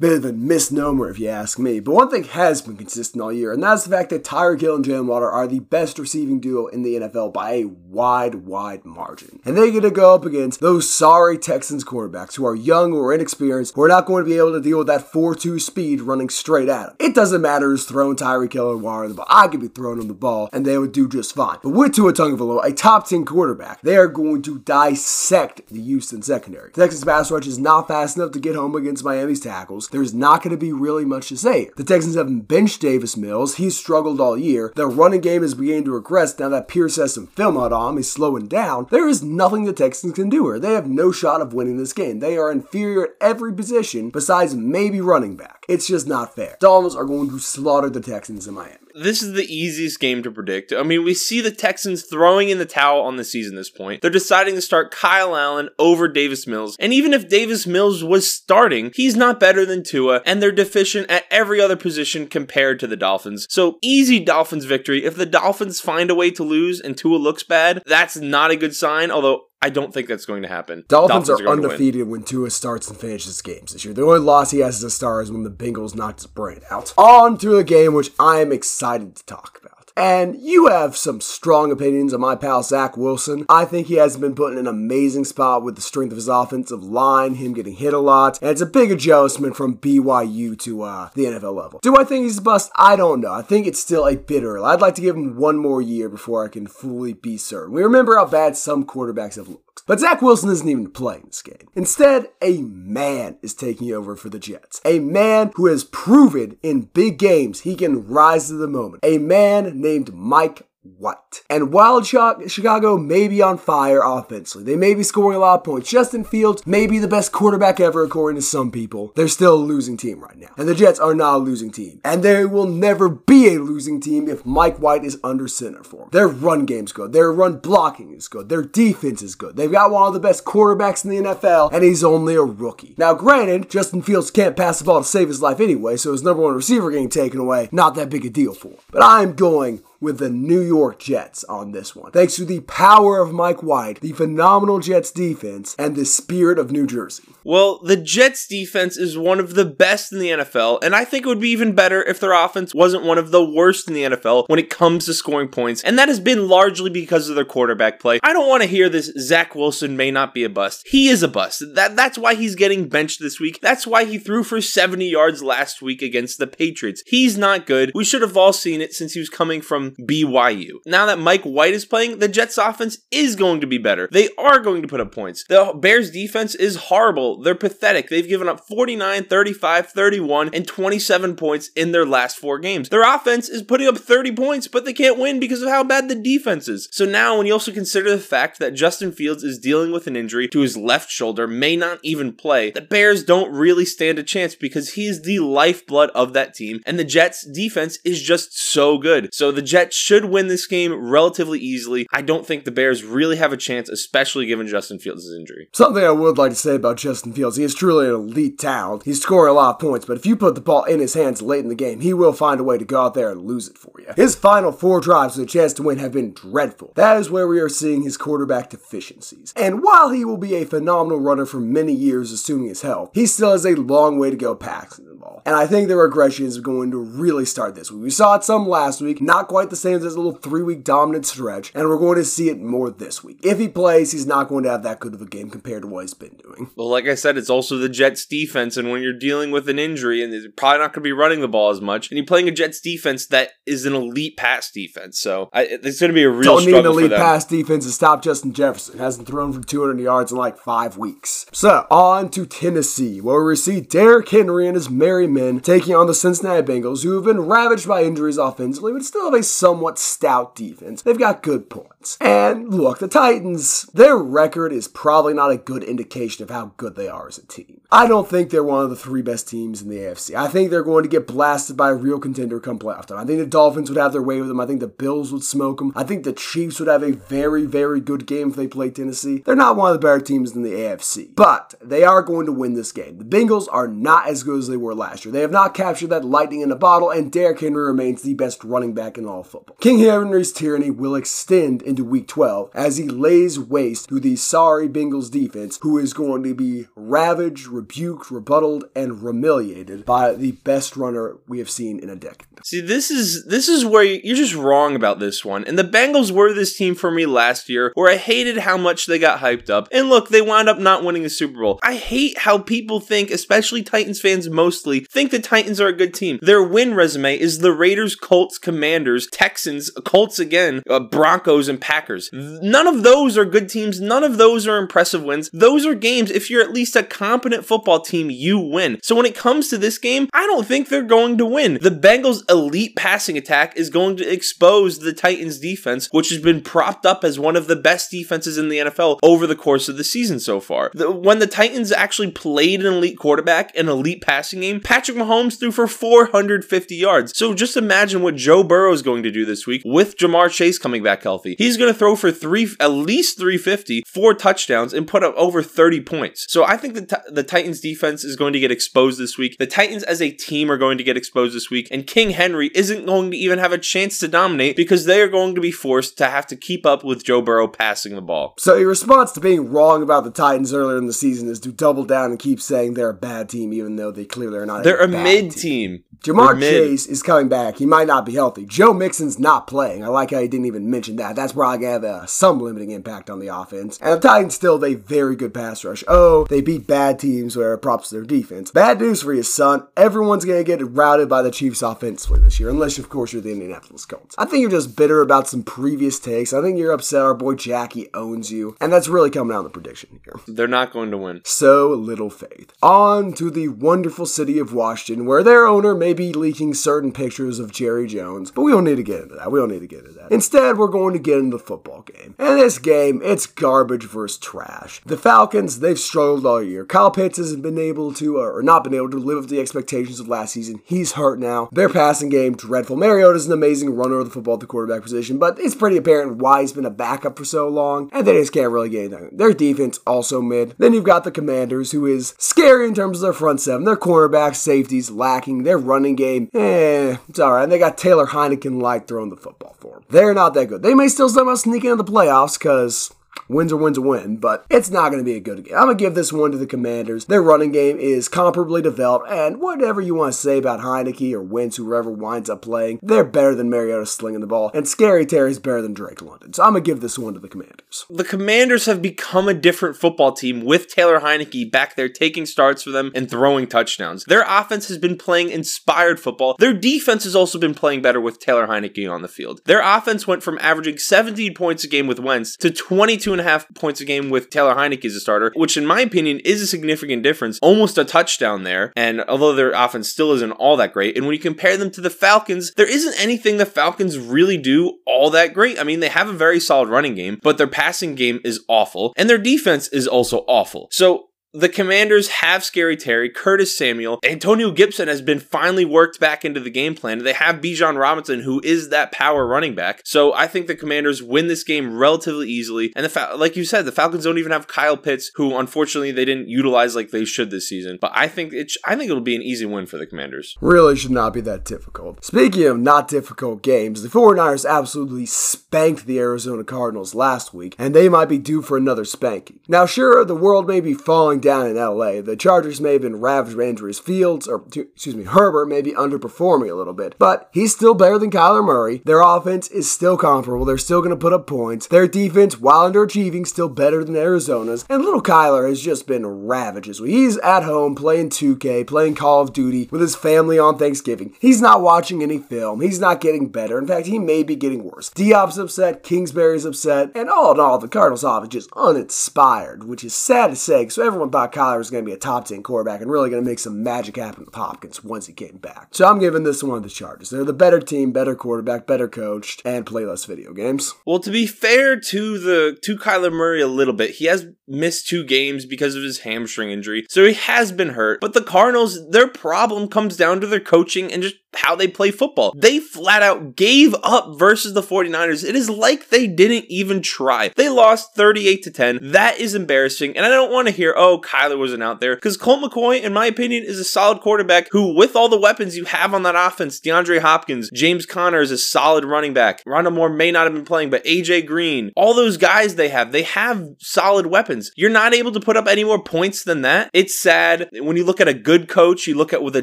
bit 0.00 0.12
of 0.12 0.24
a 0.24 0.32
misnomer 0.32 1.08
if 1.08 1.20
you 1.20 1.28
ask 1.28 1.58
me. 1.58 1.78
But 1.78 1.94
one 1.94 2.10
thing 2.10 2.24
has 2.24 2.60
been 2.60 2.76
consistent 2.76 3.22
all 3.22 3.32
year, 3.32 3.52
and 3.52 3.62
that's 3.62 3.84
the 3.84 3.96
fact 3.96 4.10
that 4.10 4.24
Tyreek 4.24 4.60
Hill 4.60 4.74
and 4.74 4.84
Jaylen 4.84 5.06
Waddle 5.06 5.28
are 5.28 5.46
the 5.46 5.60
best 5.60 6.00
receiving 6.00 6.40
duo 6.40 6.66
in 6.66 6.82
the 6.82 6.96
NFL 6.96 7.32
by 7.32 7.52
a 7.52 7.64
wide, 7.64 8.34
wide 8.34 8.84
margin. 8.84 9.38
And 9.44 9.56
they 9.56 9.70
get 9.70 9.82
to 9.82 9.90
go 9.92 10.14
up 10.14 10.24
against 10.24 10.60
those 10.60 10.92
sorry 10.92 11.38
Texans 11.38 11.84
quarterbacks 11.84 12.34
who 12.34 12.44
are 12.44 12.56
young 12.56 12.92
or 12.92 13.14
inexperienced, 13.14 13.74
who 13.76 13.82
are 13.82 13.88
not 13.88 14.06
going 14.06 14.24
to 14.24 14.28
be 14.28 14.36
able 14.36 14.52
to 14.52 14.60
deal 14.60 14.78
with 14.78 14.88
that 14.88 15.12
4-2 15.12 15.60
speed 15.60 16.00
running 16.00 16.28
straight 16.28 16.68
at 16.68 16.86
them. 16.86 16.96
It 16.98 17.14
doesn't 17.14 17.40
matter 17.40 17.70
who's 17.70 17.84
throwing 17.84 18.16
Tyreek 18.16 18.52
Hill 18.52 18.72
and 18.72 18.82
Water 18.82 19.06
the 19.06 19.14
ball. 19.14 19.26
I 19.28 19.46
could 19.46 19.60
be 19.60 19.68
throwing 19.68 19.98
them 19.98 20.08
the 20.08 20.14
ball, 20.14 20.48
and 20.52 20.66
they 20.66 20.76
would 20.76 20.92
do 20.92 21.08
just 21.08 21.34
fine. 21.36 21.58
But 21.62 21.70
with 21.70 21.94
Tua 21.94 22.12
Tagovailoa, 22.12 22.64
a 22.64 22.72
top 22.72 23.06
10 23.06 23.24
quarterback, 23.24 23.80
they 23.82 23.96
are 23.96 24.08
going 24.08 24.42
to 24.42 24.58
dissect 24.58 25.68
the 25.68 25.80
Houston 25.80 26.22
secondary. 26.22 26.72
The 26.72 26.82
Texans 26.82 27.04
pass 27.04 27.30
rush 27.30 27.46
is 27.46 27.60
not 27.60 27.86
fast 27.86 28.16
enough 28.16 28.32
to 28.32 28.40
get 28.40 28.56
home 28.56 28.74
against 28.74 29.04
Miami's 29.04 29.40
tackles. 29.40 29.83
There's 29.88 30.14
not 30.14 30.42
going 30.42 30.50
to 30.50 30.56
be 30.56 30.72
really 30.72 31.04
much 31.04 31.28
to 31.28 31.36
say. 31.36 31.70
The 31.76 31.84
Texans 31.84 32.14
haven't 32.14 32.42
benched 32.42 32.80
Davis 32.80 33.16
Mills. 33.16 33.56
He's 33.56 33.76
struggled 33.76 34.20
all 34.20 34.36
year. 34.36 34.72
Their 34.76 34.88
running 34.88 35.20
game 35.20 35.42
is 35.42 35.54
beginning 35.54 35.84
to 35.84 35.92
regress 35.92 36.38
now 36.38 36.48
that 36.50 36.68
Pierce 36.68 36.96
has 36.96 37.14
some 37.14 37.26
film 37.28 37.56
out 37.56 37.72
on 37.72 37.90
him. 37.90 37.96
He's 37.98 38.10
slowing 38.10 38.46
down. 38.46 38.86
There 38.90 39.08
is 39.08 39.22
nothing 39.22 39.64
the 39.64 39.72
Texans 39.72 40.14
can 40.14 40.28
do 40.28 40.46
here. 40.46 40.58
They 40.58 40.74
have 40.74 40.88
no 40.88 41.12
shot 41.12 41.40
of 41.40 41.52
winning 41.52 41.76
this 41.76 41.92
game. 41.92 42.20
They 42.20 42.36
are 42.36 42.50
inferior 42.50 43.04
at 43.04 43.10
every 43.20 43.54
position 43.54 44.10
besides 44.10 44.54
maybe 44.54 45.00
running 45.00 45.36
back. 45.36 45.63
It's 45.68 45.86
just 45.86 46.06
not 46.06 46.34
fair. 46.34 46.56
Dolphins 46.60 46.94
are 46.94 47.04
going 47.04 47.30
to 47.30 47.38
slaughter 47.38 47.90
the 47.90 48.00
Texans 48.00 48.46
in 48.46 48.54
Miami 48.54 48.78
this 48.94 49.22
is 49.22 49.32
the 49.32 49.52
easiest 49.52 49.98
game 49.98 50.22
to 50.22 50.30
predict. 50.30 50.72
I 50.72 50.82
mean, 50.82 51.04
we 51.04 51.14
see 51.14 51.40
the 51.40 51.50
Texans 51.50 52.04
throwing 52.04 52.48
in 52.48 52.58
the 52.58 52.64
towel 52.64 53.02
on 53.02 53.16
the 53.16 53.24
season 53.24 53.56
this 53.56 53.70
point. 53.70 54.00
They're 54.00 54.10
deciding 54.10 54.54
to 54.54 54.62
start 54.62 54.92
Kyle 54.92 55.36
Allen 55.36 55.68
over 55.78 56.06
Davis 56.06 56.46
Mills. 56.46 56.76
And 56.78 56.92
even 56.92 57.12
if 57.12 57.28
Davis 57.28 57.66
Mills 57.66 58.04
was 58.04 58.32
starting, 58.32 58.92
he's 58.94 59.16
not 59.16 59.40
better 59.40 59.66
than 59.66 59.82
Tua, 59.82 60.22
and 60.24 60.40
they're 60.40 60.52
deficient 60.52 61.10
at 61.10 61.24
every 61.30 61.60
other 61.60 61.76
position 61.76 62.28
compared 62.28 62.78
to 62.80 62.86
the 62.86 62.96
Dolphins. 62.96 63.46
So, 63.50 63.78
easy 63.82 64.20
Dolphins 64.20 64.64
victory. 64.64 65.04
If 65.04 65.16
the 65.16 65.26
Dolphins 65.26 65.80
find 65.80 66.10
a 66.10 66.14
way 66.14 66.30
to 66.30 66.44
lose 66.44 66.80
and 66.80 66.96
Tua 66.96 67.16
looks 67.16 67.42
bad, 67.42 67.82
that's 67.86 68.16
not 68.16 68.52
a 68.52 68.56
good 68.56 68.76
sign, 68.76 69.10
although 69.10 69.46
I 69.64 69.70
don't 69.70 69.94
think 69.94 70.08
that's 70.08 70.26
going 70.26 70.42
to 70.42 70.48
happen. 70.48 70.84
Dolphins, 70.88 71.28
Dolphins 71.28 71.40
are, 71.40 71.48
are 71.48 71.52
undefeated 71.54 72.06
when 72.06 72.22
Tua 72.22 72.50
starts 72.50 72.90
and 72.90 72.98
finishes 72.98 73.40
games 73.40 73.72
this 73.72 73.82
year. 73.82 73.94
The 73.94 74.02
only 74.02 74.18
loss 74.18 74.50
he 74.50 74.58
has 74.58 74.76
as 74.76 74.82
a 74.82 74.90
star 74.90 75.22
is 75.22 75.32
when 75.32 75.42
the 75.42 75.50
Bengals 75.50 75.94
knocked 75.94 76.20
his 76.20 76.26
brain 76.26 76.60
out. 76.70 76.92
On 76.98 77.38
to 77.38 77.56
a 77.56 77.64
game 77.64 77.94
which 77.94 78.10
I 78.20 78.40
am 78.40 78.52
excited 78.52 79.16
to 79.16 79.24
talk 79.24 79.58
about. 79.62 79.73
And 79.96 80.36
you 80.40 80.66
have 80.66 80.96
some 80.96 81.20
strong 81.20 81.70
opinions 81.70 82.12
on 82.12 82.20
my 82.20 82.34
pal 82.34 82.64
Zach 82.64 82.96
Wilson. 82.96 83.46
I 83.48 83.64
think 83.64 83.86
he 83.86 83.94
has 83.94 84.16
been 84.16 84.34
put 84.34 84.52
in 84.52 84.58
an 84.58 84.66
amazing 84.66 85.24
spot 85.24 85.62
with 85.62 85.76
the 85.76 85.82
strength 85.82 86.10
of 86.10 86.16
his 86.16 86.26
offensive 86.26 86.82
line, 86.82 87.34
him 87.34 87.54
getting 87.54 87.74
hit 87.74 87.94
a 87.94 87.98
lot, 87.98 88.40
and 88.42 88.50
it's 88.50 88.60
a 88.60 88.66
big 88.66 88.90
adjustment 88.90 89.54
from 89.54 89.76
BYU 89.76 90.58
to 90.60 90.82
uh, 90.82 91.10
the 91.14 91.26
NFL 91.26 91.54
level. 91.54 91.78
Do 91.80 91.96
I 91.96 92.02
think 92.02 92.24
he's 92.24 92.38
a 92.38 92.42
bust? 92.42 92.72
I 92.74 92.96
don't 92.96 93.20
know. 93.20 93.32
I 93.32 93.42
think 93.42 93.66
it's 93.66 93.80
still 93.80 94.06
a 94.06 94.16
bit 94.16 94.42
early. 94.42 94.64
I'd 94.64 94.80
like 94.80 94.96
to 94.96 95.02
give 95.02 95.14
him 95.14 95.36
one 95.36 95.58
more 95.58 95.80
year 95.80 96.08
before 96.08 96.44
I 96.44 96.48
can 96.48 96.66
fully 96.66 97.12
be 97.12 97.36
certain. 97.36 97.72
We 97.72 97.82
remember 97.82 98.16
how 98.16 98.26
bad 98.26 98.56
some 98.56 98.84
quarterbacks 98.84 99.36
have 99.36 99.56
looked. 99.74 99.86
But 99.86 100.00
Zach 100.00 100.22
Wilson 100.22 100.50
isn't 100.50 100.68
even 100.68 100.90
playing 100.90 101.24
this 101.26 101.42
game. 101.42 101.68
Instead, 101.74 102.28
a 102.42 102.58
man 102.62 103.38
is 103.42 103.54
taking 103.54 103.92
over 103.92 104.16
for 104.16 104.28
the 104.28 104.38
Jets. 104.38 104.80
A 104.84 104.98
man 104.98 105.52
who 105.54 105.66
has 105.66 105.84
proven 105.84 106.56
in 106.62 106.90
big 106.94 107.18
games 107.18 107.60
he 107.60 107.76
can 107.76 108.06
rise 108.06 108.48
to 108.48 108.54
the 108.54 108.68
moment. 108.68 109.04
A 109.04 109.18
man 109.18 109.80
named 109.80 110.14
Mike 110.14 110.66
what? 110.84 111.42
And 111.48 111.72
while 111.72 112.02
Chicago 112.02 112.98
may 112.98 113.26
be 113.26 113.40
on 113.40 113.56
fire 113.56 114.00
offensively, 114.04 114.64
they 114.64 114.76
may 114.76 114.94
be 114.94 115.02
scoring 115.02 115.36
a 115.36 115.40
lot 115.40 115.60
of 115.60 115.64
points. 115.64 115.90
Justin 115.90 116.24
Fields 116.24 116.66
may 116.66 116.86
be 116.86 116.98
the 116.98 117.08
best 117.08 117.32
quarterback 117.32 117.80
ever, 117.80 118.04
according 118.04 118.36
to 118.40 118.46
some 118.46 118.70
people. 118.70 119.12
They're 119.16 119.28
still 119.28 119.54
a 119.54 119.56
losing 119.56 119.96
team 119.96 120.20
right 120.20 120.36
now. 120.36 120.50
And 120.58 120.68
the 120.68 120.74
Jets 120.74 121.00
are 121.00 121.14
not 121.14 121.36
a 121.36 121.38
losing 121.38 121.70
team. 121.70 122.00
And 122.04 122.22
they 122.22 122.44
will 122.44 122.66
never 122.66 123.08
be 123.08 123.48
a 123.48 123.60
losing 123.60 123.98
team 124.00 124.28
if 124.28 124.44
Mike 124.44 124.76
White 124.78 125.04
is 125.04 125.18
under 125.24 125.48
center 125.48 125.82
for 125.82 126.02
them. 126.02 126.08
Their 126.12 126.28
run 126.28 126.66
game's 126.66 126.92
good. 126.92 127.12
Their 127.12 127.32
run 127.32 127.58
blocking 127.58 128.12
is 128.12 128.28
good. 128.28 128.50
Their 128.50 128.62
defense 128.62 129.22
is 129.22 129.34
good. 129.34 129.56
They've 129.56 129.72
got 129.72 129.90
one 129.90 130.06
of 130.06 130.14
the 130.14 130.20
best 130.20 130.44
quarterbacks 130.44 131.04
in 131.04 131.10
the 131.10 131.30
NFL, 131.30 131.72
and 131.72 131.82
he's 131.82 132.04
only 132.04 132.34
a 132.34 132.42
rookie. 132.42 132.94
Now, 132.98 133.14
granted, 133.14 133.70
Justin 133.70 134.02
Fields 134.02 134.30
can't 134.30 134.56
pass 134.56 134.80
the 134.80 134.84
ball 134.84 135.00
to 135.00 135.08
save 135.08 135.28
his 135.28 135.40
life 135.40 135.60
anyway, 135.60 135.96
so 135.96 136.12
his 136.12 136.22
number 136.22 136.42
one 136.42 136.54
receiver 136.54 136.90
getting 136.90 137.08
taken 137.08 137.40
away, 137.40 137.70
not 137.72 137.94
that 137.94 138.10
big 138.10 138.26
a 138.26 138.30
deal 138.30 138.52
for 138.52 138.68
him. 138.68 138.78
But 138.90 139.02
I'm 139.02 139.34
going 139.34 139.82
with 140.04 140.18
the 140.18 140.30
New 140.30 140.60
York 140.60 141.00
Jets 141.00 141.42
on 141.44 141.72
this 141.72 141.96
one. 141.96 142.12
Thanks 142.12 142.36
to 142.36 142.44
the 142.44 142.60
power 142.60 143.18
of 143.18 143.32
Mike 143.32 143.62
White, 143.62 144.00
the 144.00 144.12
phenomenal 144.12 144.78
Jets 144.78 145.10
defense, 145.10 145.74
and 145.78 145.96
the 145.96 146.04
spirit 146.04 146.58
of 146.58 146.70
New 146.70 146.86
Jersey. 146.86 147.24
Well, 147.42 147.80
the 147.82 147.96
Jets 147.96 148.46
defense 148.46 148.96
is 148.96 149.18
one 149.18 149.40
of 149.40 149.54
the 149.54 149.64
best 149.64 150.12
in 150.12 150.18
the 150.18 150.30
NFL, 150.30 150.82
and 150.82 150.94
I 150.94 151.04
think 151.04 151.24
it 151.24 151.28
would 151.28 151.40
be 151.40 151.50
even 151.50 151.74
better 151.74 152.02
if 152.02 152.20
their 152.20 152.32
offense 152.32 152.74
wasn't 152.74 153.04
one 153.04 153.18
of 153.18 153.30
the 153.30 153.44
worst 153.44 153.88
in 153.88 153.94
the 153.94 154.04
NFL 154.04 154.48
when 154.48 154.58
it 154.58 154.70
comes 154.70 155.06
to 155.06 155.14
scoring 155.14 155.48
points, 155.48 155.82
and 155.82 155.98
that 155.98 156.08
has 156.08 156.20
been 156.20 156.48
largely 156.48 156.90
because 156.90 157.28
of 157.28 157.34
their 157.34 157.44
quarterback 157.44 157.98
play. 157.98 158.20
I 158.22 158.32
don't 158.32 158.48
want 158.48 158.62
to 158.62 158.68
hear 158.68 158.88
this 158.88 159.12
Zach 159.18 159.54
Wilson 159.54 159.96
may 159.96 160.10
not 160.10 160.34
be 160.34 160.44
a 160.44 160.48
bust. 160.48 160.86
He 160.86 161.08
is 161.08 161.22
a 161.22 161.28
bust. 161.28 161.62
That 161.74 161.96
that's 161.96 162.18
why 162.18 162.34
he's 162.34 162.54
getting 162.54 162.88
benched 162.88 163.20
this 163.20 163.40
week. 163.40 163.60
That's 163.60 163.86
why 163.86 164.04
he 164.04 164.18
threw 164.18 164.44
for 164.44 164.60
70 164.60 165.08
yards 165.08 165.42
last 165.42 165.82
week 165.82 166.02
against 166.02 166.38
the 166.38 166.46
Patriots. 166.46 167.02
He's 167.06 167.38
not 167.38 167.66
good. 167.66 167.92
We 167.94 168.04
should 168.04 168.22
have 168.22 168.36
all 168.36 168.52
seen 168.52 168.80
it 168.80 168.92
since 168.92 169.14
he 169.14 169.20
was 169.20 169.28
coming 169.28 169.60
from 169.60 169.93
BYU. 170.00 170.78
Now 170.86 171.06
that 171.06 171.18
Mike 171.18 171.42
White 171.42 171.74
is 171.74 171.84
playing, 171.84 172.18
the 172.18 172.28
Jets 172.28 172.58
offense 172.58 172.98
is 173.10 173.36
going 173.36 173.60
to 173.60 173.66
be 173.66 173.78
better. 173.78 174.08
They 174.10 174.30
are 174.38 174.60
going 174.60 174.82
to 174.82 174.88
put 174.88 175.00
up 175.00 175.14
points. 175.14 175.44
The 175.48 175.72
Bears 175.74 176.10
defense 176.10 176.54
is 176.54 176.76
horrible. 176.76 177.42
They're 177.42 177.54
pathetic. 177.54 178.08
They've 178.08 178.28
given 178.28 178.48
up 178.48 178.60
49, 178.66 179.24
35, 179.24 179.86
31, 179.88 180.50
and 180.54 180.66
27 180.66 181.36
points 181.36 181.70
in 181.76 181.92
their 181.92 182.06
last 182.06 182.38
four 182.38 182.58
games. 182.58 182.88
Their 182.88 183.02
offense 183.02 183.48
is 183.48 183.62
putting 183.62 183.88
up 183.88 183.98
30 183.98 184.32
points, 184.32 184.68
but 184.68 184.84
they 184.84 184.92
can't 184.92 185.18
win 185.18 185.40
because 185.40 185.62
of 185.62 185.68
how 185.68 185.84
bad 185.84 186.08
the 186.08 186.14
defense 186.14 186.68
is. 186.68 186.88
So 186.92 187.04
now, 187.04 187.36
when 187.36 187.46
you 187.46 187.52
also 187.52 187.72
consider 187.72 188.10
the 188.10 188.18
fact 188.18 188.58
that 188.58 188.74
Justin 188.74 189.12
Fields 189.12 189.42
is 189.42 189.58
dealing 189.58 189.92
with 189.92 190.06
an 190.06 190.16
injury 190.16 190.48
to 190.48 190.60
his 190.60 190.76
left 190.76 191.10
shoulder, 191.10 191.46
may 191.46 191.76
not 191.76 191.98
even 192.02 192.32
play, 192.32 192.70
the 192.70 192.80
Bears 192.80 193.24
don't 193.24 193.52
really 193.52 193.84
stand 193.84 194.18
a 194.18 194.22
chance 194.22 194.54
because 194.54 194.94
he 194.94 195.06
is 195.06 195.22
the 195.22 195.38
lifeblood 195.38 196.10
of 196.10 196.32
that 196.32 196.54
team, 196.54 196.80
and 196.86 196.98
the 196.98 197.04
Jets 197.04 197.46
defense 197.46 197.98
is 198.04 198.22
just 198.22 198.58
so 198.58 198.98
good. 198.98 199.32
So 199.32 199.52
the 199.52 199.62
Jets 199.74 199.96
should 199.96 200.26
win 200.26 200.46
this 200.46 200.68
game 200.68 200.92
relatively 200.92 201.58
easily. 201.58 202.06
I 202.12 202.22
don't 202.22 202.46
think 202.46 202.64
the 202.64 202.70
Bears 202.70 203.02
really 203.02 203.38
have 203.38 203.52
a 203.52 203.56
chance, 203.56 203.88
especially 203.88 204.46
given 204.46 204.68
Justin 204.68 205.00
Fields' 205.00 205.34
injury. 205.34 205.68
Something 205.72 206.04
I 206.04 206.12
would 206.12 206.38
like 206.38 206.52
to 206.52 206.56
say 206.56 206.76
about 206.76 206.96
Justin 206.96 207.32
Fields, 207.32 207.56
he 207.56 207.64
is 207.64 207.74
truly 207.74 208.06
an 208.06 208.14
elite 208.14 208.56
talent. 208.56 209.02
He's 209.02 209.20
scoring 209.20 209.50
a 209.50 209.54
lot 209.54 209.74
of 209.74 209.80
points, 209.80 210.06
but 210.06 210.16
if 210.16 210.26
you 210.26 210.36
put 210.36 210.54
the 210.54 210.60
ball 210.60 210.84
in 210.84 211.00
his 211.00 211.14
hands 211.14 211.42
late 211.42 211.64
in 211.64 211.70
the 211.70 211.74
game, 211.74 211.98
he 211.98 212.14
will 212.14 212.32
find 212.32 212.60
a 212.60 212.62
way 212.62 212.78
to 212.78 212.84
go 212.84 213.02
out 213.02 213.14
there 213.14 213.32
and 213.32 213.48
lose 213.48 213.66
it 213.66 213.76
for 213.76 213.90
you. 213.98 214.12
His 214.14 214.36
final 214.36 214.70
four 214.70 215.00
drives 215.00 215.36
with 215.36 215.48
a 215.48 215.50
chance 215.50 215.72
to 215.72 215.82
win 215.82 215.98
have 215.98 216.12
been 216.12 216.34
dreadful. 216.34 216.92
That 216.94 217.16
is 217.16 217.28
where 217.28 217.48
we 217.48 217.58
are 217.58 217.68
seeing 217.68 218.04
his 218.04 218.16
quarterback 218.16 218.70
deficiencies. 218.70 219.52
And 219.56 219.82
while 219.82 220.10
he 220.10 220.24
will 220.24 220.38
be 220.38 220.54
a 220.54 220.66
phenomenal 220.66 221.18
runner 221.18 221.46
for 221.46 221.58
many 221.58 221.92
years, 221.92 222.30
assuming 222.30 222.68
his 222.68 222.82
health, 222.82 223.10
he 223.12 223.26
still 223.26 223.50
has 223.50 223.66
a 223.66 223.74
long 223.74 224.20
way 224.20 224.30
to 224.30 224.36
go 224.36 224.54
passing 224.54 225.06
the 225.06 225.14
ball. 225.14 225.42
And 225.44 225.56
I 225.56 225.66
think 225.66 225.88
the 225.88 225.96
regression 225.96 226.46
is 226.46 226.60
going 226.60 226.92
to 226.92 226.98
really 226.98 227.44
start 227.44 227.74
this 227.74 227.90
week. 227.90 228.04
We 228.04 228.10
saw 228.10 228.36
it 228.36 228.44
some 228.44 228.68
last 228.68 229.00
week, 229.00 229.20
not 229.20 229.48
quite 229.48 229.63
the 229.70 229.76
same 229.76 229.96
as 229.96 230.04
a 230.04 230.08
little 230.08 230.32
three 230.32 230.62
week 230.62 230.84
dominant 230.84 231.26
stretch, 231.26 231.72
and 231.74 231.88
we're 231.88 231.98
going 231.98 232.18
to 232.18 232.24
see 232.24 232.48
it 232.48 232.60
more 232.60 232.90
this 232.90 233.22
week. 233.22 233.40
If 233.42 233.58
he 233.58 233.68
plays, 233.68 234.12
he's 234.12 234.26
not 234.26 234.48
going 234.48 234.64
to 234.64 234.70
have 234.70 234.82
that 234.82 235.00
good 235.00 235.14
of 235.14 235.22
a 235.22 235.26
game 235.26 235.50
compared 235.50 235.82
to 235.82 235.88
what 235.88 236.02
he's 236.02 236.14
been 236.14 236.36
doing. 236.36 236.70
Well, 236.76 236.88
like 236.88 237.06
I 237.06 237.14
said, 237.14 237.36
it's 237.36 237.50
also 237.50 237.78
the 237.78 237.88
Jets 237.88 238.26
defense, 238.26 238.76
and 238.76 238.90
when 238.90 239.02
you're 239.02 239.12
dealing 239.12 239.50
with 239.50 239.68
an 239.68 239.78
injury 239.78 240.22
and 240.22 240.32
they're 240.32 240.50
probably 240.56 240.78
not 240.78 240.92
going 240.92 241.02
to 241.02 241.08
be 241.08 241.12
running 241.12 241.40
the 241.40 241.48
ball 241.48 241.70
as 241.70 241.80
much, 241.80 242.10
and 242.10 242.18
you're 242.18 242.26
playing 242.26 242.48
a 242.48 242.52
Jets 242.52 242.80
defense 242.80 243.26
that 243.26 243.50
is 243.66 243.86
an 243.86 243.94
elite 243.94 244.36
pass 244.36 244.70
defense, 244.70 245.18
so 245.18 245.48
I, 245.52 245.62
it's 245.64 246.00
going 246.00 246.10
to 246.10 246.14
be 246.14 246.24
a 246.24 246.30
real 246.30 246.56
Don't 246.56 246.66
need 246.66 246.74
an 246.74 246.86
elite 246.86 247.12
pass 247.12 247.44
defense 247.44 247.86
to 247.86 247.92
stop 247.92 248.22
Justin 248.22 248.52
Jefferson. 248.52 248.98
Hasn't 248.98 249.26
thrown 249.26 249.52
for 249.52 249.60
200 249.60 250.00
yards 250.00 250.32
in 250.32 250.38
like 250.38 250.58
five 250.58 250.96
weeks. 250.96 251.46
So, 251.52 251.86
on 251.90 252.30
to 252.30 252.46
Tennessee, 252.46 253.20
where 253.20 253.42
we 253.42 253.56
see 253.56 253.80
Derrick 253.80 254.28
Henry 254.28 254.66
and 254.66 254.74
his 254.74 254.90
merry 254.90 255.26
men 255.26 255.60
taking 255.60 255.94
on 255.94 256.06
the 256.06 256.14
Cincinnati 256.14 256.62
Bengals, 256.62 257.02
who 257.02 257.14
have 257.14 257.24
been 257.24 257.40
ravaged 257.40 257.86
by 257.86 258.02
injuries 258.02 258.38
offensively, 258.38 258.92
but 258.92 259.04
still 259.04 259.30
have 259.30 259.40
a 259.40 259.42
somewhat 259.54 259.98
stout 259.98 260.54
defense. 260.54 261.02
They've 261.02 261.18
got 261.18 261.42
good 261.42 261.70
points. 261.70 262.18
And 262.20 262.72
look, 262.72 262.98
the 262.98 263.08
Titans, 263.08 263.84
their 263.94 264.16
record 264.16 264.72
is 264.72 264.88
probably 264.88 265.34
not 265.34 265.50
a 265.50 265.56
good 265.56 265.82
indication 265.82 266.42
of 266.42 266.50
how 266.50 266.72
good 266.76 266.96
they 266.96 267.08
are 267.08 267.28
as 267.28 267.38
a 267.38 267.46
team. 267.46 267.80
I 267.90 268.06
don't 268.06 268.28
think 268.28 268.50
they're 268.50 268.64
one 268.64 268.82
of 268.82 268.90
the 268.90 268.96
three 268.96 269.22
best 269.22 269.48
teams 269.48 269.80
in 269.80 269.88
the 269.88 269.98
AFC. 269.98 270.34
I 270.34 270.48
think 270.48 270.70
they're 270.70 270.82
going 270.82 271.04
to 271.04 271.08
get 271.08 271.26
blasted 271.26 271.76
by 271.76 271.90
a 271.90 271.94
real 271.94 272.18
contender 272.18 272.58
come 272.58 272.78
playoff 272.78 273.06
time. 273.06 273.18
I 273.18 273.24
think 273.24 273.38
the 273.38 273.46
Dolphins 273.46 273.88
would 273.88 273.98
have 273.98 274.12
their 274.12 274.22
way 274.22 274.40
with 274.40 274.48
them. 274.48 274.60
I 274.60 274.66
think 274.66 274.80
the 274.80 274.88
Bills 274.88 275.32
would 275.32 275.44
smoke 275.44 275.78
them. 275.78 275.92
I 275.94 276.02
think 276.02 276.24
the 276.24 276.32
Chiefs 276.32 276.80
would 276.80 276.88
have 276.88 277.02
a 277.02 277.12
very, 277.12 277.66
very 277.66 278.00
good 278.00 278.26
game 278.26 278.50
if 278.50 278.56
they 278.56 278.66
play 278.66 278.90
Tennessee. 278.90 279.38
They're 279.38 279.54
not 279.54 279.76
one 279.76 279.90
of 279.90 279.94
the 279.94 280.04
better 280.04 280.20
teams 280.20 280.56
in 280.56 280.62
the 280.62 280.72
AFC, 280.72 281.34
but 281.34 281.74
they 281.80 282.02
are 282.02 282.22
going 282.22 282.46
to 282.46 282.52
win 282.52 282.74
this 282.74 282.90
game. 282.90 283.18
The 283.18 283.24
Bengals 283.24 283.68
are 283.70 283.86
not 283.86 284.26
as 284.26 284.42
good 284.42 284.58
as 284.58 284.68
they 284.68 284.76
were 284.76 284.94
last 284.94 285.24
year. 285.24 285.32
They 285.32 285.40
have 285.40 285.52
not 285.52 285.74
captured 285.74 286.08
that 286.08 286.24
lightning 286.24 286.62
in 286.62 286.72
a 286.72 286.76
bottle, 286.76 287.10
and 287.10 287.30
Derrick 287.30 287.60
Henry 287.60 287.84
remains 287.84 288.22
the 288.22 288.34
best 288.34 288.64
running 288.64 288.92
back 288.92 289.16
in 289.16 289.24
all 289.24 289.43
football. 289.46 289.76
King 289.80 289.98
Henry's 290.00 290.52
tyranny 290.52 290.90
will 290.90 291.14
extend 291.14 291.82
into 291.82 292.04
week 292.04 292.28
12 292.28 292.70
as 292.74 292.96
he 292.96 293.08
lays 293.08 293.58
waste 293.58 294.08
to 294.08 294.20
the 294.20 294.36
sorry 294.36 294.88
Bengals 294.88 295.30
defense, 295.30 295.78
who 295.82 295.98
is 295.98 296.12
going 296.12 296.42
to 296.44 296.54
be 296.54 296.86
ravaged, 296.94 297.66
rebuked, 297.66 298.30
rebutted, 298.30 298.84
and 298.94 299.20
humiliated 299.20 300.04
by 300.04 300.32
the 300.32 300.52
best 300.52 300.96
runner 300.96 301.38
we 301.46 301.58
have 301.58 301.70
seen 301.70 301.98
in 301.98 302.10
a 302.10 302.16
decade. 302.16 302.46
See, 302.64 302.80
this 302.80 303.10
is 303.10 303.44
this 303.44 303.68
is 303.68 303.84
where 303.84 304.02
you're 304.02 304.36
just 304.36 304.54
wrong 304.54 304.96
about 304.96 305.18
this 305.18 305.44
one. 305.44 305.64
And 305.64 305.78
the 305.78 305.84
Bengals 305.84 306.30
were 306.30 306.52
this 306.52 306.76
team 306.76 306.94
for 306.94 307.10
me 307.10 307.26
last 307.26 307.68
year, 307.68 307.92
where 307.94 308.10
I 308.10 308.16
hated 308.16 308.58
how 308.58 308.76
much 308.76 309.06
they 309.06 309.18
got 309.18 309.40
hyped 309.40 309.68
up. 309.68 309.88
And 309.92 310.08
look, 310.08 310.28
they 310.28 310.40
wound 310.40 310.68
up 310.68 310.78
not 310.78 311.04
winning 311.04 311.22
the 311.22 311.30
Super 311.30 311.60
Bowl. 311.60 311.78
I 311.82 311.96
hate 311.96 312.38
how 312.38 312.58
people 312.58 313.00
think, 313.00 313.30
especially 313.30 313.82
Titans 313.82 314.20
fans 314.20 314.48
mostly, 314.48 315.00
think 315.00 315.30
the 315.30 315.40
Titans 315.40 315.80
are 315.80 315.88
a 315.88 315.92
good 315.92 316.14
team. 316.14 316.38
Their 316.40 316.62
win 316.62 316.94
resume 316.94 317.38
is 317.38 317.58
the 317.58 317.72
Raiders, 317.72 318.16
Colts, 318.16 318.58
Commanders, 318.58 319.26
Texans, 319.34 319.90
Colts 320.04 320.38
again, 320.38 320.80
uh, 320.88 321.00
Broncos, 321.00 321.68
and 321.68 321.80
Packers. 321.80 322.30
None 322.32 322.86
of 322.86 323.02
those 323.02 323.36
are 323.36 323.44
good 323.44 323.68
teams. 323.68 324.00
None 324.00 324.22
of 324.22 324.38
those 324.38 324.68
are 324.68 324.78
impressive 324.78 325.24
wins. 325.24 325.50
Those 325.52 325.84
are 325.84 325.94
games. 325.96 326.30
If 326.30 326.50
you're 326.50 326.62
at 326.62 326.72
least 326.72 326.94
a 326.94 327.02
competent 327.02 327.64
football 327.64 328.00
team, 328.00 328.30
you 328.30 328.60
win. 328.60 329.00
So 329.02 329.16
when 329.16 329.26
it 329.26 329.34
comes 329.34 329.68
to 329.68 329.76
this 329.76 329.98
game, 329.98 330.28
I 330.32 330.46
don't 330.46 330.64
think 330.64 330.88
they're 330.88 331.02
going 331.02 331.36
to 331.38 331.46
win. 331.46 331.78
The 331.82 331.90
Bengals' 331.90 332.48
elite 332.48 332.94
passing 332.94 333.36
attack 333.36 333.76
is 333.76 333.90
going 333.90 334.16
to 334.18 334.32
expose 334.32 335.00
the 335.00 335.12
Titans' 335.12 335.58
defense, 335.58 336.08
which 336.12 336.30
has 336.30 336.40
been 336.40 336.60
propped 336.60 337.04
up 337.04 337.24
as 337.24 337.36
one 337.36 337.56
of 337.56 337.66
the 337.66 337.76
best 337.76 338.12
defenses 338.12 338.56
in 338.56 338.68
the 338.68 338.78
NFL 338.78 339.18
over 339.24 339.48
the 339.48 339.56
course 339.56 339.88
of 339.88 339.96
the 339.96 340.04
season 340.04 340.38
so 340.38 340.60
far. 340.60 340.92
The, 340.94 341.10
when 341.10 341.40
the 341.40 341.48
Titans 341.48 341.90
actually 341.90 342.30
played 342.30 342.80
an 342.80 342.94
elite 342.94 343.18
quarterback, 343.18 343.76
an 343.76 343.88
elite 343.88 344.22
passing 344.22 344.60
game, 344.60 344.80
Patrick 344.80 345.16
Mahomes 345.16 345.58
threw 345.58 345.72
for 345.72 345.88
450 345.88 346.94
yards. 346.94 347.36
So 347.36 347.52
just 347.52 347.76
imagine 347.76 348.22
what 348.22 348.36
Joe 348.36 348.62
Burrow 348.62 348.92
is 348.92 349.02
going 349.02 349.23
to 349.24 349.30
do 349.30 349.44
this 349.44 349.66
week 349.66 349.82
with 349.84 350.16
Ja'Marr 350.16 350.50
Chase 350.50 350.78
coming 350.78 351.02
back 351.02 351.22
healthy. 351.22 351.56
He's 351.58 351.76
going 351.76 351.92
to 351.92 351.98
throw 351.98 352.16
for 352.16 352.30
three, 352.30 352.68
at 352.80 352.88
least 352.88 353.38
350, 353.38 354.02
four 354.06 354.34
touchdowns, 354.34 354.92
and 354.92 355.06
put 355.06 355.24
up 355.24 355.34
over 355.36 355.62
30 355.62 356.00
points. 356.02 356.46
So 356.48 356.64
I 356.64 356.76
think 356.76 356.94
the, 356.94 357.22
the 357.28 357.42
Titans 357.42 357.80
defense 357.80 358.24
is 358.24 358.36
going 358.36 358.52
to 358.52 358.60
get 358.60 358.70
exposed 358.70 359.18
this 359.18 359.36
week. 359.36 359.56
The 359.58 359.66
Titans 359.66 360.02
as 360.04 360.22
a 360.22 360.30
team 360.30 360.70
are 360.70 360.78
going 360.78 360.98
to 360.98 361.04
get 361.04 361.16
exposed 361.16 361.54
this 361.54 361.70
week, 361.70 361.88
and 361.90 362.06
King 362.06 362.30
Henry 362.30 362.70
isn't 362.74 363.06
going 363.06 363.30
to 363.30 363.36
even 363.36 363.58
have 363.58 363.72
a 363.72 363.78
chance 363.78 364.18
to 364.18 364.28
dominate 364.28 364.76
because 364.76 365.04
they 365.04 365.20
are 365.20 365.28
going 365.28 365.54
to 365.54 365.60
be 365.60 365.72
forced 365.72 366.16
to 366.18 366.26
have 366.26 366.46
to 366.48 366.56
keep 366.56 366.86
up 366.86 367.04
with 367.04 367.24
Joe 367.24 367.42
Burrow 367.42 367.68
passing 367.68 368.14
the 368.14 368.20
ball. 368.20 368.54
So 368.58 368.76
your 368.76 368.88
response 368.88 369.32
to 369.32 369.40
being 369.40 369.70
wrong 369.70 370.02
about 370.02 370.24
the 370.24 370.30
Titans 370.30 370.72
earlier 370.72 370.98
in 370.98 371.06
the 371.06 371.12
season 371.12 371.48
is 371.48 371.60
to 371.60 371.72
double 371.72 372.04
down 372.04 372.30
and 372.30 372.38
keep 372.38 372.60
saying 372.60 372.94
they're 372.94 373.10
a 373.10 373.14
bad 373.14 373.48
team, 373.48 373.72
even 373.72 373.96
though 373.96 374.10
they 374.10 374.24
clearly 374.24 374.58
are 374.58 374.66
not. 374.66 374.84
They're 374.84 375.00
a 375.00 375.08
bad 375.08 375.24
mid 375.24 375.52
team. 375.52 376.03
Ja'Marr 376.22 376.58
Chase 376.60 377.06
is 377.06 377.22
coming 377.22 377.48
back. 377.48 377.78
He 377.78 377.86
might 377.86 378.06
not 378.06 378.26
be 378.26 378.32
healthy. 378.32 378.64
Joe 378.66 378.92
Mixon's 378.92 379.38
not 379.38 379.66
playing. 379.66 380.04
I 380.04 380.08
like 380.08 380.30
how 380.30 380.40
he 380.40 380.48
didn't 380.48 380.66
even 380.66 380.90
mention 380.90 381.16
that. 381.16 381.36
That's 381.36 381.52
probably 381.52 381.78
going 381.78 382.02
to 382.02 382.08
have 382.08 382.22
uh, 382.22 382.26
some 382.26 382.60
limiting 382.60 382.90
impact 382.90 383.30
on 383.30 383.40
the 383.40 383.48
offense. 383.48 383.98
And 383.98 384.12
the 384.12 384.20
Titans 384.28 384.54
still 384.54 384.80
have 384.80 384.90
a 384.90 384.94
very 384.94 385.36
good 385.36 385.54
pass 385.54 385.84
rush. 385.84 386.04
Oh, 386.08 386.44
they 386.44 386.60
beat 386.60 386.86
bad 386.86 387.18
teams 387.18 387.56
where 387.56 387.74
it 387.74 387.78
props 387.78 388.08
to 388.08 388.16
their 388.16 388.24
defense. 388.24 388.70
Bad 388.70 389.00
news 389.00 389.22
for 389.22 389.34
you, 389.34 389.42
son. 389.42 389.86
Everyone's 389.96 390.44
going 390.44 390.64
to 390.64 390.76
get 390.76 390.86
routed 390.90 391.28
by 391.28 391.42
the 391.42 391.50
Chiefs 391.50 391.82
offensively 391.82 392.40
this 392.40 392.58
year, 392.60 392.70
unless, 392.70 392.98
of 392.98 393.08
course, 393.08 393.32
you're 393.32 393.42
the 393.42 393.52
Indianapolis 393.52 394.06
Colts. 394.06 394.34
I 394.38 394.44
think 394.44 394.62
you're 394.62 394.70
just 394.70 394.96
bitter 394.96 395.20
about 395.20 395.48
some 395.48 395.62
previous 395.62 396.18
takes. 396.18 396.52
I 396.52 396.62
think 396.62 396.78
you're 396.78 396.92
upset 396.92 397.22
our 397.22 397.34
boy 397.34 397.54
Jackie 397.54 398.08
owns 398.14 398.50
you. 398.50 398.76
And 398.80 398.92
that's 398.92 399.08
really 399.08 399.30
coming 399.30 399.54
out 399.54 399.60
in 399.60 399.64
the 399.64 399.70
prediction 399.70 400.20
here. 400.24 400.40
They're 400.46 400.68
not 400.68 400.92
going 400.92 401.10
to 401.10 401.18
win. 401.18 401.42
So 401.44 401.88
little 401.90 402.30
faith. 402.30 402.72
On 402.82 403.32
to 403.34 403.50
the 403.50 403.68
wonderful 403.68 404.26
city 404.26 404.58
of 404.58 404.72
Washington, 404.72 405.26
where 405.26 405.42
their 405.42 405.66
owner 405.66 405.94
may 405.94 406.13
be 406.14 406.32
leaking 406.32 406.74
certain 406.74 407.12
pictures 407.12 407.58
of 407.58 407.72
Jerry 407.72 408.06
Jones, 408.06 408.50
but 408.50 408.62
we 408.62 408.72
don't 408.72 408.84
need 408.84 408.96
to 408.96 409.02
get 409.02 409.22
into 409.22 409.34
that. 409.36 409.50
We 409.50 409.58
don't 409.58 409.70
need 409.70 409.80
to 409.80 409.86
get 409.86 410.00
into 410.00 410.12
that. 410.12 410.23
Instead, 410.30 410.76
we're 410.76 410.88
going 410.88 411.12
to 411.12 411.18
get 411.18 411.38
into 411.38 411.56
the 411.56 411.62
football 411.62 412.02
game. 412.02 412.34
And 412.38 412.58
this 412.58 412.78
game, 412.78 413.20
it's 413.24 413.46
garbage 413.46 414.04
versus 414.04 414.38
trash. 414.38 415.00
The 415.04 415.16
Falcons, 415.16 415.80
they've 415.80 415.98
struggled 415.98 416.46
all 416.46 416.62
year. 416.62 416.84
Kyle 416.84 417.10
Pitts 417.10 417.38
hasn't 417.38 417.62
been 417.62 417.78
able 417.78 418.12
to, 418.14 418.38
or 418.38 418.62
not 418.62 418.84
been 418.84 418.94
able 418.94 419.10
to 419.10 419.18
live 419.18 419.38
up 419.38 419.44
to 419.44 419.50
the 419.50 419.60
expectations 419.60 420.20
of 420.20 420.28
last 420.28 420.52
season. 420.52 420.80
He's 420.84 421.12
hurt 421.12 421.38
now. 421.38 421.68
Their 421.72 421.88
passing 421.88 422.28
game, 422.28 422.56
dreadful. 422.56 422.96
Mariota's 422.96 423.46
an 423.46 423.52
amazing 423.52 423.94
runner 423.94 424.18
of 424.18 424.26
the 424.26 424.30
football 424.30 424.54
at 424.54 424.60
the 424.60 424.66
quarterback 424.66 425.02
position, 425.02 425.38
but 425.38 425.58
it's 425.58 425.74
pretty 425.74 425.96
apparent 425.96 426.36
why 426.36 426.60
he's 426.60 426.72
been 426.72 426.84
a 426.84 426.90
backup 426.90 427.36
for 427.36 427.44
so 427.44 427.68
long, 427.68 428.10
and 428.12 428.26
they 428.26 428.38
just 428.40 428.52
can't 428.52 428.70
really 428.70 428.88
get 428.88 429.12
anything. 429.12 429.36
Their 429.36 429.52
defense 429.52 429.98
also 430.06 430.40
mid. 430.40 430.74
Then 430.78 430.92
you've 430.92 431.04
got 431.04 431.24
the 431.24 431.30
Commanders, 431.30 431.92
who 431.92 432.06
is 432.06 432.34
scary 432.38 432.86
in 432.88 432.94
terms 432.94 433.18
of 433.18 433.22
their 433.22 433.32
front 433.32 433.60
seven. 433.60 433.84
Their 433.84 433.96
cornerbacks, 433.96 434.56
safeties 434.56 435.10
lacking. 435.10 435.62
Their 435.62 435.78
running 435.78 436.16
game, 436.16 436.48
eh, 436.54 437.16
it's 437.28 437.40
alright. 437.40 437.64
And 437.64 437.72
they 437.72 437.78
got 437.78 437.98
Taylor 437.98 438.26
Heineken 438.26 438.80
light 438.80 439.06
throwing 439.06 439.30
the 439.30 439.36
football 439.36 439.76
for 439.78 439.94
them. 439.94 440.04
They're 440.14 440.32
not 440.32 440.54
that 440.54 440.66
good. 440.66 440.84
They 440.84 440.94
may 440.94 441.08
still 441.08 441.28
somehow 441.28 441.56
sneak 441.56 441.82
into 441.82 441.96
the 441.96 442.04
playoffs 442.04 442.56
because 442.56 443.12
Wins 443.48 443.72
are 443.72 443.76
wins 443.76 443.98
a 443.98 444.00
win, 444.00 444.38
but 444.38 444.64
it's 444.70 444.90
not 444.90 445.10
going 445.10 445.22
to 445.22 445.24
be 445.24 445.36
a 445.36 445.40
good 445.40 445.64
game. 445.64 445.74
I'm 445.74 445.84
going 445.84 445.98
to 445.98 446.04
give 446.04 446.14
this 446.14 446.32
one 446.32 446.50
to 446.52 446.58
the 446.58 446.66
Commanders. 446.66 447.26
Their 447.26 447.42
running 447.42 447.72
game 447.72 447.98
is 447.98 448.28
comparably 448.28 448.82
developed, 448.82 449.28
and 449.28 449.60
whatever 449.60 450.00
you 450.00 450.14
want 450.14 450.32
to 450.32 450.38
say 450.38 450.58
about 450.58 450.80
Heinicke 450.80 451.32
or 451.32 451.42
Wentz, 451.42 451.76
whoever 451.76 452.10
winds 452.10 452.48
up 452.48 452.62
playing, 452.62 453.00
they're 453.02 453.24
better 453.24 453.54
than 453.54 453.68
Mariota 453.68 454.06
slinging 454.06 454.40
the 454.40 454.46
ball, 454.46 454.70
and 454.72 454.88
Scary 454.88 455.26
Terry's 455.26 455.58
better 455.58 455.82
than 455.82 455.94
Drake 455.94 456.22
London. 456.22 456.52
So 456.52 456.62
I'm 456.62 456.72
going 456.72 456.84
to 456.84 456.90
give 456.90 457.00
this 457.00 457.18
one 457.18 457.34
to 457.34 457.40
the 457.40 457.48
Commanders. 457.48 458.06
The 458.08 458.24
Commanders 458.24 458.86
have 458.86 459.02
become 459.02 459.48
a 459.48 459.54
different 459.54 459.96
football 459.96 460.32
team 460.32 460.64
with 460.64 460.88
Taylor 460.88 461.20
Heinicke 461.20 461.70
back 461.70 461.96
there 461.96 462.08
taking 462.08 462.46
starts 462.46 462.82
for 462.82 462.90
them 462.90 463.12
and 463.14 463.30
throwing 463.30 463.66
touchdowns. 463.66 464.24
Their 464.24 464.44
offense 464.48 464.88
has 464.88 464.98
been 464.98 465.18
playing 465.18 465.50
inspired 465.50 466.18
football. 466.18 466.56
Their 466.58 466.74
defense 466.74 467.24
has 467.24 467.36
also 467.36 467.58
been 467.58 467.74
playing 467.74 468.02
better 468.02 468.20
with 468.20 468.38
Taylor 468.38 468.66
Heinicke 468.66 469.10
on 469.10 469.22
the 469.22 469.28
field. 469.28 469.60
Their 469.66 469.82
offense 469.82 470.26
went 470.26 470.42
from 470.42 470.58
averaging 470.60 470.98
17 470.98 471.54
points 471.54 471.84
a 471.84 471.88
game 471.88 472.06
with 472.06 472.18
Wentz 472.18 472.56
to 472.56 472.70
22 472.70 473.23
and 473.32 473.40
a 473.40 473.44
half 473.44 473.66
points 473.74 474.00
a 474.00 474.04
game 474.04 474.30
with 474.30 474.50
Taylor 474.50 474.74
Heinicke 474.74 475.04
as 475.04 475.14
a 475.14 475.20
starter, 475.20 475.52
which 475.54 475.76
in 475.76 475.86
my 475.86 476.00
opinion 476.00 476.40
is 476.40 476.62
a 476.62 476.66
significant 476.66 477.22
difference. 477.22 477.58
Almost 477.60 477.98
a 477.98 478.04
touchdown 478.04 478.64
there. 478.64 478.92
And 478.96 479.22
although 479.22 479.54
their 479.54 479.72
offense 479.72 480.08
still 480.08 480.32
isn't 480.32 480.52
all 480.52 480.76
that 480.76 480.92
great, 480.92 481.16
and 481.16 481.26
when 481.26 481.34
you 481.34 481.40
compare 481.40 481.76
them 481.76 481.90
to 481.92 482.00
the 482.00 482.10
Falcons, 482.10 482.72
there 482.76 482.90
isn't 482.90 483.20
anything 483.20 483.56
the 483.56 483.66
Falcons 483.66 484.18
really 484.18 484.58
do 484.58 484.98
all 485.06 485.30
that 485.30 485.54
great. 485.54 485.78
I 485.78 485.84
mean, 485.84 486.00
they 486.00 486.08
have 486.08 486.28
a 486.28 486.32
very 486.32 486.60
solid 486.60 486.88
running 486.88 487.14
game, 487.14 487.38
but 487.42 487.58
their 487.58 487.66
passing 487.66 488.14
game 488.14 488.40
is 488.44 488.64
awful, 488.68 489.12
and 489.16 489.28
their 489.28 489.38
defense 489.38 489.88
is 489.88 490.06
also 490.06 490.44
awful. 490.48 490.88
So 490.90 491.28
the 491.54 491.68
Commanders 491.68 492.28
have 492.28 492.64
Scary 492.64 492.96
Terry, 492.96 493.30
Curtis 493.30 493.76
Samuel, 493.76 494.18
Antonio 494.24 494.72
Gibson 494.72 495.06
has 495.06 495.22
been 495.22 495.38
finally 495.38 495.84
worked 495.84 496.18
back 496.18 496.44
into 496.44 496.58
the 496.58 496.70
game 496.70 496.96
plan. 496.96 497.18
They 497.18 497.32
have 497.32 497.62
Brian 497.62 497.96
Robinson, 497.96 498.40
who 498.40 498.60
is 498.64 498.88
that 498.88 499.12
power 499.12 499.46
running 499.46 499.74
back. 499.74 500.00
So 500.04 500.32
I 500.32 500.48
think 500.48 500.66
the 500.66 500.74
Commanders 500.74 501.22
win 501.22 501.46
this 501.46 501.62
game 501.62 501.96
relatively 501.96 502.48
easily. 502.48 502.92
And 502.96 503.04
the 503.04 503.08
fa- 503.08 503.34
like 503.36 503.56
you 503.56 503.64
said, 503.64 503.84
the 503.84 503.92
Falcons 503.92 504.24
don't 504.24 504.38
even 504.38 504.50
have 504.50 504.66
Kyle 504.66 504.96
Pitts, 504.96 505.30
who 505.36 505.56
unfortunately 505.56 506.10
they 506.10 506.24
didn't 506.24 506.48
utilize 506.48 506.96
like 506.96 507.10
they 507.10 507.24
should 507.24 507.50
this 507.50 507.68
season. 507.68 507.98
But 508.00 508.12
I 508.14 508.26
think 508.26 508.52
it, 508.52 508.72
I 508.84 508.96
think 508.96 509.10
it'll 509.10 509.22
be 509.22 509.36
an 509.36 509.42
easy 509.42 509.64
win 509.64 509.86
for 509.86 509.96
the 509.96 510.06
Commanders. 510.06 510.56
Really 510.60 510.96
should 510.96 511.12
not 511.12 511.32
be 511.32 511.40
that 511.42 511.64
difficult. 511.64 512.24
Speaking 512.24 512.64
of 512.64 512.78
not 512.78 513.06
difficult 513.06 513.62
games, 513.62 514.02
the 514.02 514.08
49ers 514.08 514.68
absolutely 514.68 515.26
spanked 515.26 516.06
the 516.06 516.18
Arizona 516.18 516.64
Cardinals 516.64 517.14
last 517.14 517.54
week, 517.54 517.76
and 517.78 517.94
they 517.94 518.08
might 518.08 518.28
be 518.28 518.38
due 518.38 518.62
for 518.62 518.76
another 518.76 519.04
spanking. 519.04 519.60
Now, 519.68 519.86
sure, 519.86 520.24
the 520.24 520.34
world 520.34 520.66
may 520.66 520.80
be 520.80 520.94
falling 520.94 521.43
down 521.44 521.66
in 521.66 521.76
LA. 521.76 522.20
The 522.20 522.36
Chargers 522.36 522.80
may 522.80 522.94
have 522.94 523.02
been 523.02 523.20
ravaged 523.20 523.56
by 523.56 523.64
injuries. 523.64 524.00
Fields, 524.00 524.48
or 524.48 524.64
excuse 524.66 525.14
me, 525.14 525.24
Herbert 525.24 525.66
may 525.66 525.82
be 525.82 525.92
underperforming 525.92 526.70
a 526.70 526.74
little 526.74 526.92
bit, 526.92 527.14
but 527.18 527.48
he's 527.52 527.74
still 527.74 527.94
better 527.94 528.18
than 528.18 528.30
Kyler 528.30 528.64
Murray. 528.64 529.02
Their 529.04 529.20
offense 529.20 529.68
is 529.68 529.90
still 529.90 530.16
comparable. 530.16 530.64
They're 530.64 530.78
still 530.78 531.00
going 531.00 531.10
to 531.10 531.16
put 531.16 531.32
up 531.32 531.46
points. 531.46 531.86
Their 531.86 532.08
defense, 532.08 532.58
while 532.58 532.90
underachieving, 532.90 533.46
still 533.46 533.68
better 533.68 534.02
than 534.02 534.16
Arizona's. 534.16 534.84
And 534.88 535.04
little 535.04 535.22
Kyler 535.22 535.68
has 535.68 535.80
just 535.80 536.06
been 536.06 536.26
ravaged. 536.26 536.98
He's 537.04 537.36
at 537.38 537.62
home 537.62 537.94
playing 537.94 538.30
2K, 538.30 538.86
playing 538.86 539.14
Call 539.14 539.42
of 539.42 539.52
Duty 539.52 539.88
with 539.92 540.00
his 540.00 540.16
family 540.16 540.58
on 540.58 540.78
Thanksgiving. 540.78 541.34
He's 541.40 541.60
not 541.60 541.82
watching 541.82 542.22
any 542.22 542.38
film. 542.38 542.80
He's 542.80 542.98
not 542.98 543.20
getting 543.20 543.48
better. 543.48 543.78
In 543.78 543.86
fact, 543.86 544.06
he 544.06 544.18
may 544.18 544.42
be 544.42 544.56
getting 544.56 544.84
worse. 544.84 545.10
Diop's 545.10 545.58
upset, 545.58 546.02
Kingsbury's 546.02 546.64
upset, 546.64 547.10
and 547.14 547.28
all 547.28 547.52
in 547.52 547.60
all, 547.60 547.78
the 547.78 547.88
Cardinals 547.88 548.24
offense 548.24 548.52
just 548.52 548.70
uninspired, 548.74 549.84
which 549.84 550.04
is 550.04 550.14
sad 550.14 550.48
to 550.48 550.56
say. 550.56 550.88
So 550.88 551.06
everyone 551.06 551.30
thought 551.34 551.52
Kyler 551.52 551.78
was 551.78 551.90
going 551.90 552.04
to 552.04 552.08
be 552.08 552.14
a 552.14 552.16
top 552.16 552.44
10 552.44 552.62
quarterback 552.62 553.00
and 553.00 553.10
really 553.10 553.28
going 553.28 553.42
to 553.42 553.50
make 553.50 553.58
some 553.58 553.82
magic 553.82 554.14
happen 554.14 554.44
with 554.44 554.54
Hopkins 554.54 555.02
once 555.02 555.26
he 555.26 555.32
came 555.32 555.56
back. 555.56 555.88
So 555.90 556.06
I'm 556.06 556.20
giving 556.20 556.44
this 556.44 556.62
one 556.62 556.80
to 556.80 556.88
the 556.88 556.94
Chargers. 556.94 557.30
They're 557.30 557.42
the 557.42 557.52
better 557.52 557.80
team, 557.80 558.12
better 558.12 558.36
quarterback, 558.36 558.86
better 558.86 559.08
coached, 559.08 559.60
and 559.64 559.84
play 559.84 560.04
less 560.04 560.26
video 560.26 560.52
games. 560.52 560.94
Well, 561.04 561.18
to 561.18 561.32
be 561.32 561.48
fair 561.48 561.98
to 561.98 562.38
the 562.38 562.78
to 562.82 562.96
Kyler 562.96 563.32
Murray 563.32 563.60
a 563.60 563.66
little 563.66 563.94
bit, 563.94 564.12
he 564.12 564.26
has 564.26 564.46
missed 564.68 565.08
two 565.08 565.24
games 565.24 565.66
because 565.66 565.96
of 565.96 566.04
his 566.04 566.20
hamstring 566.20 566.70
injury. 566.70 567.04
So 567.08 567.26
he 567.26 567.34
has 567.34 567.72
been 567.72 567.90
hurt. 567.90 568.20
But 568.20 568.32
the 568.32 568.42
Cardinals, 568.42 569.10
their 569.10 569.28
problem 569.28 569.88
comes 569.88 570.16
down 570.16 570.40
to 570.40 570.46
their 570.46 570.60
coaching 570.60 571.12
and 571.12 571.20
just 571.20 571.36
how 571.56 571.74
they 571.74 571.88
play 571.88 572.10
football. 572.10 572.52
They 572.56 572.78
flat 572.78 573.22
out 573.22 573.56
gave 573.56 573.94
up 574.02 574.38
versus 574.38 574.74
the 574.74 574.82
49ers. 574.82 575.46
It 575.46 575.54
is 575.54 575.70
like 575.70 576.08
they 576.08 576.26
didn't 576.26 576.66
even 576.68 577.02
try. 577.02 577.50
They 577.56 577.68
lost 577.68 578.14
38 578.14 578.62
to 578.64 578.70
10. 578.70 578.98
That 579.12 579.38
is 579.38 579.54
embarrassing. 579.54 580.16
And 580.16 580.24
I 580.24 580.28
don't 580.28 580.52
want 580.52 580.68
to 580.68 580.74
hear, 580.74 580.94
oh, 580.96 581.20
Kyler 581.20 581.58
wasn't 581.58 581.82
out 581.82 582.00
there. 582.00 582.14
Because 582.14 582.36
Colt 582.36 582.62
McCoy, 582.62 583.02
in 583.02 583.12
my 583.12 583.26
opinion, 583.26 583.64
is 583.64 583.78
a 583.78 583.84
solid 583.84 584.20
quarterback 584.20 584.68
who, 584.70 584.94
with 584.94 585.16
all 585.16 585.28
the 585.28 585.40
weapons 585.40 585.76
you 585.76 585.84
have 585.84 586.14
on 586.14 586.22
that 586.24 586.34
offense, 586.36 586.80
DeAndre 586.80 587.20
Hopkins, 587.20 587.70
James 587.72 588.06
Conner 588.06 588.40
is 588.40 588.50
a 588.50 588.58
solid 588.58 589.04
running 589.04 589.34
back. 589.34 589.64
Rondale 589.64 589.92
Moore 589.92 590.08
may 590.08 590.30
not 590.30 590.44
have 590.44 590.54
been 590.54 590.64
playing, 590.64 590.90
but 590.90 591.04
AJ 591.04 591.46
Green, 591.46 591.92
all 591.96 592.14
those 592.14 592.36
guys 592.36 592.74
they 592.74 592.88
have, 592.88 593.12
they 593.12 593.22
have 593.22 593.68
solid 593.78 594.26
weapons. 594.26 594.72
You're 594.76 594.90
not 594.90 595.14
able 595.14 595.32
to 595.32 595.40
put 595.40 595.56
up 595.56 595.66
any 595.66 595.84
more 595.84 596.02
points 596.02 596.44
than 596.44 596.62
that. 596.62 596.90
It's 596.92 597.18
sad. 597.18 597.68
When 597.72 597.96
you 597.96 598.04
look 598.04 598.20
at 598.20 598.28
a 598.28 598.34
good 598.34 598.68
coach, 598.68 599.06
you 599.06 599.14
look 599.14 599.32
at 599.32 599.42
what 599.42 599.52
the 599.52 599.62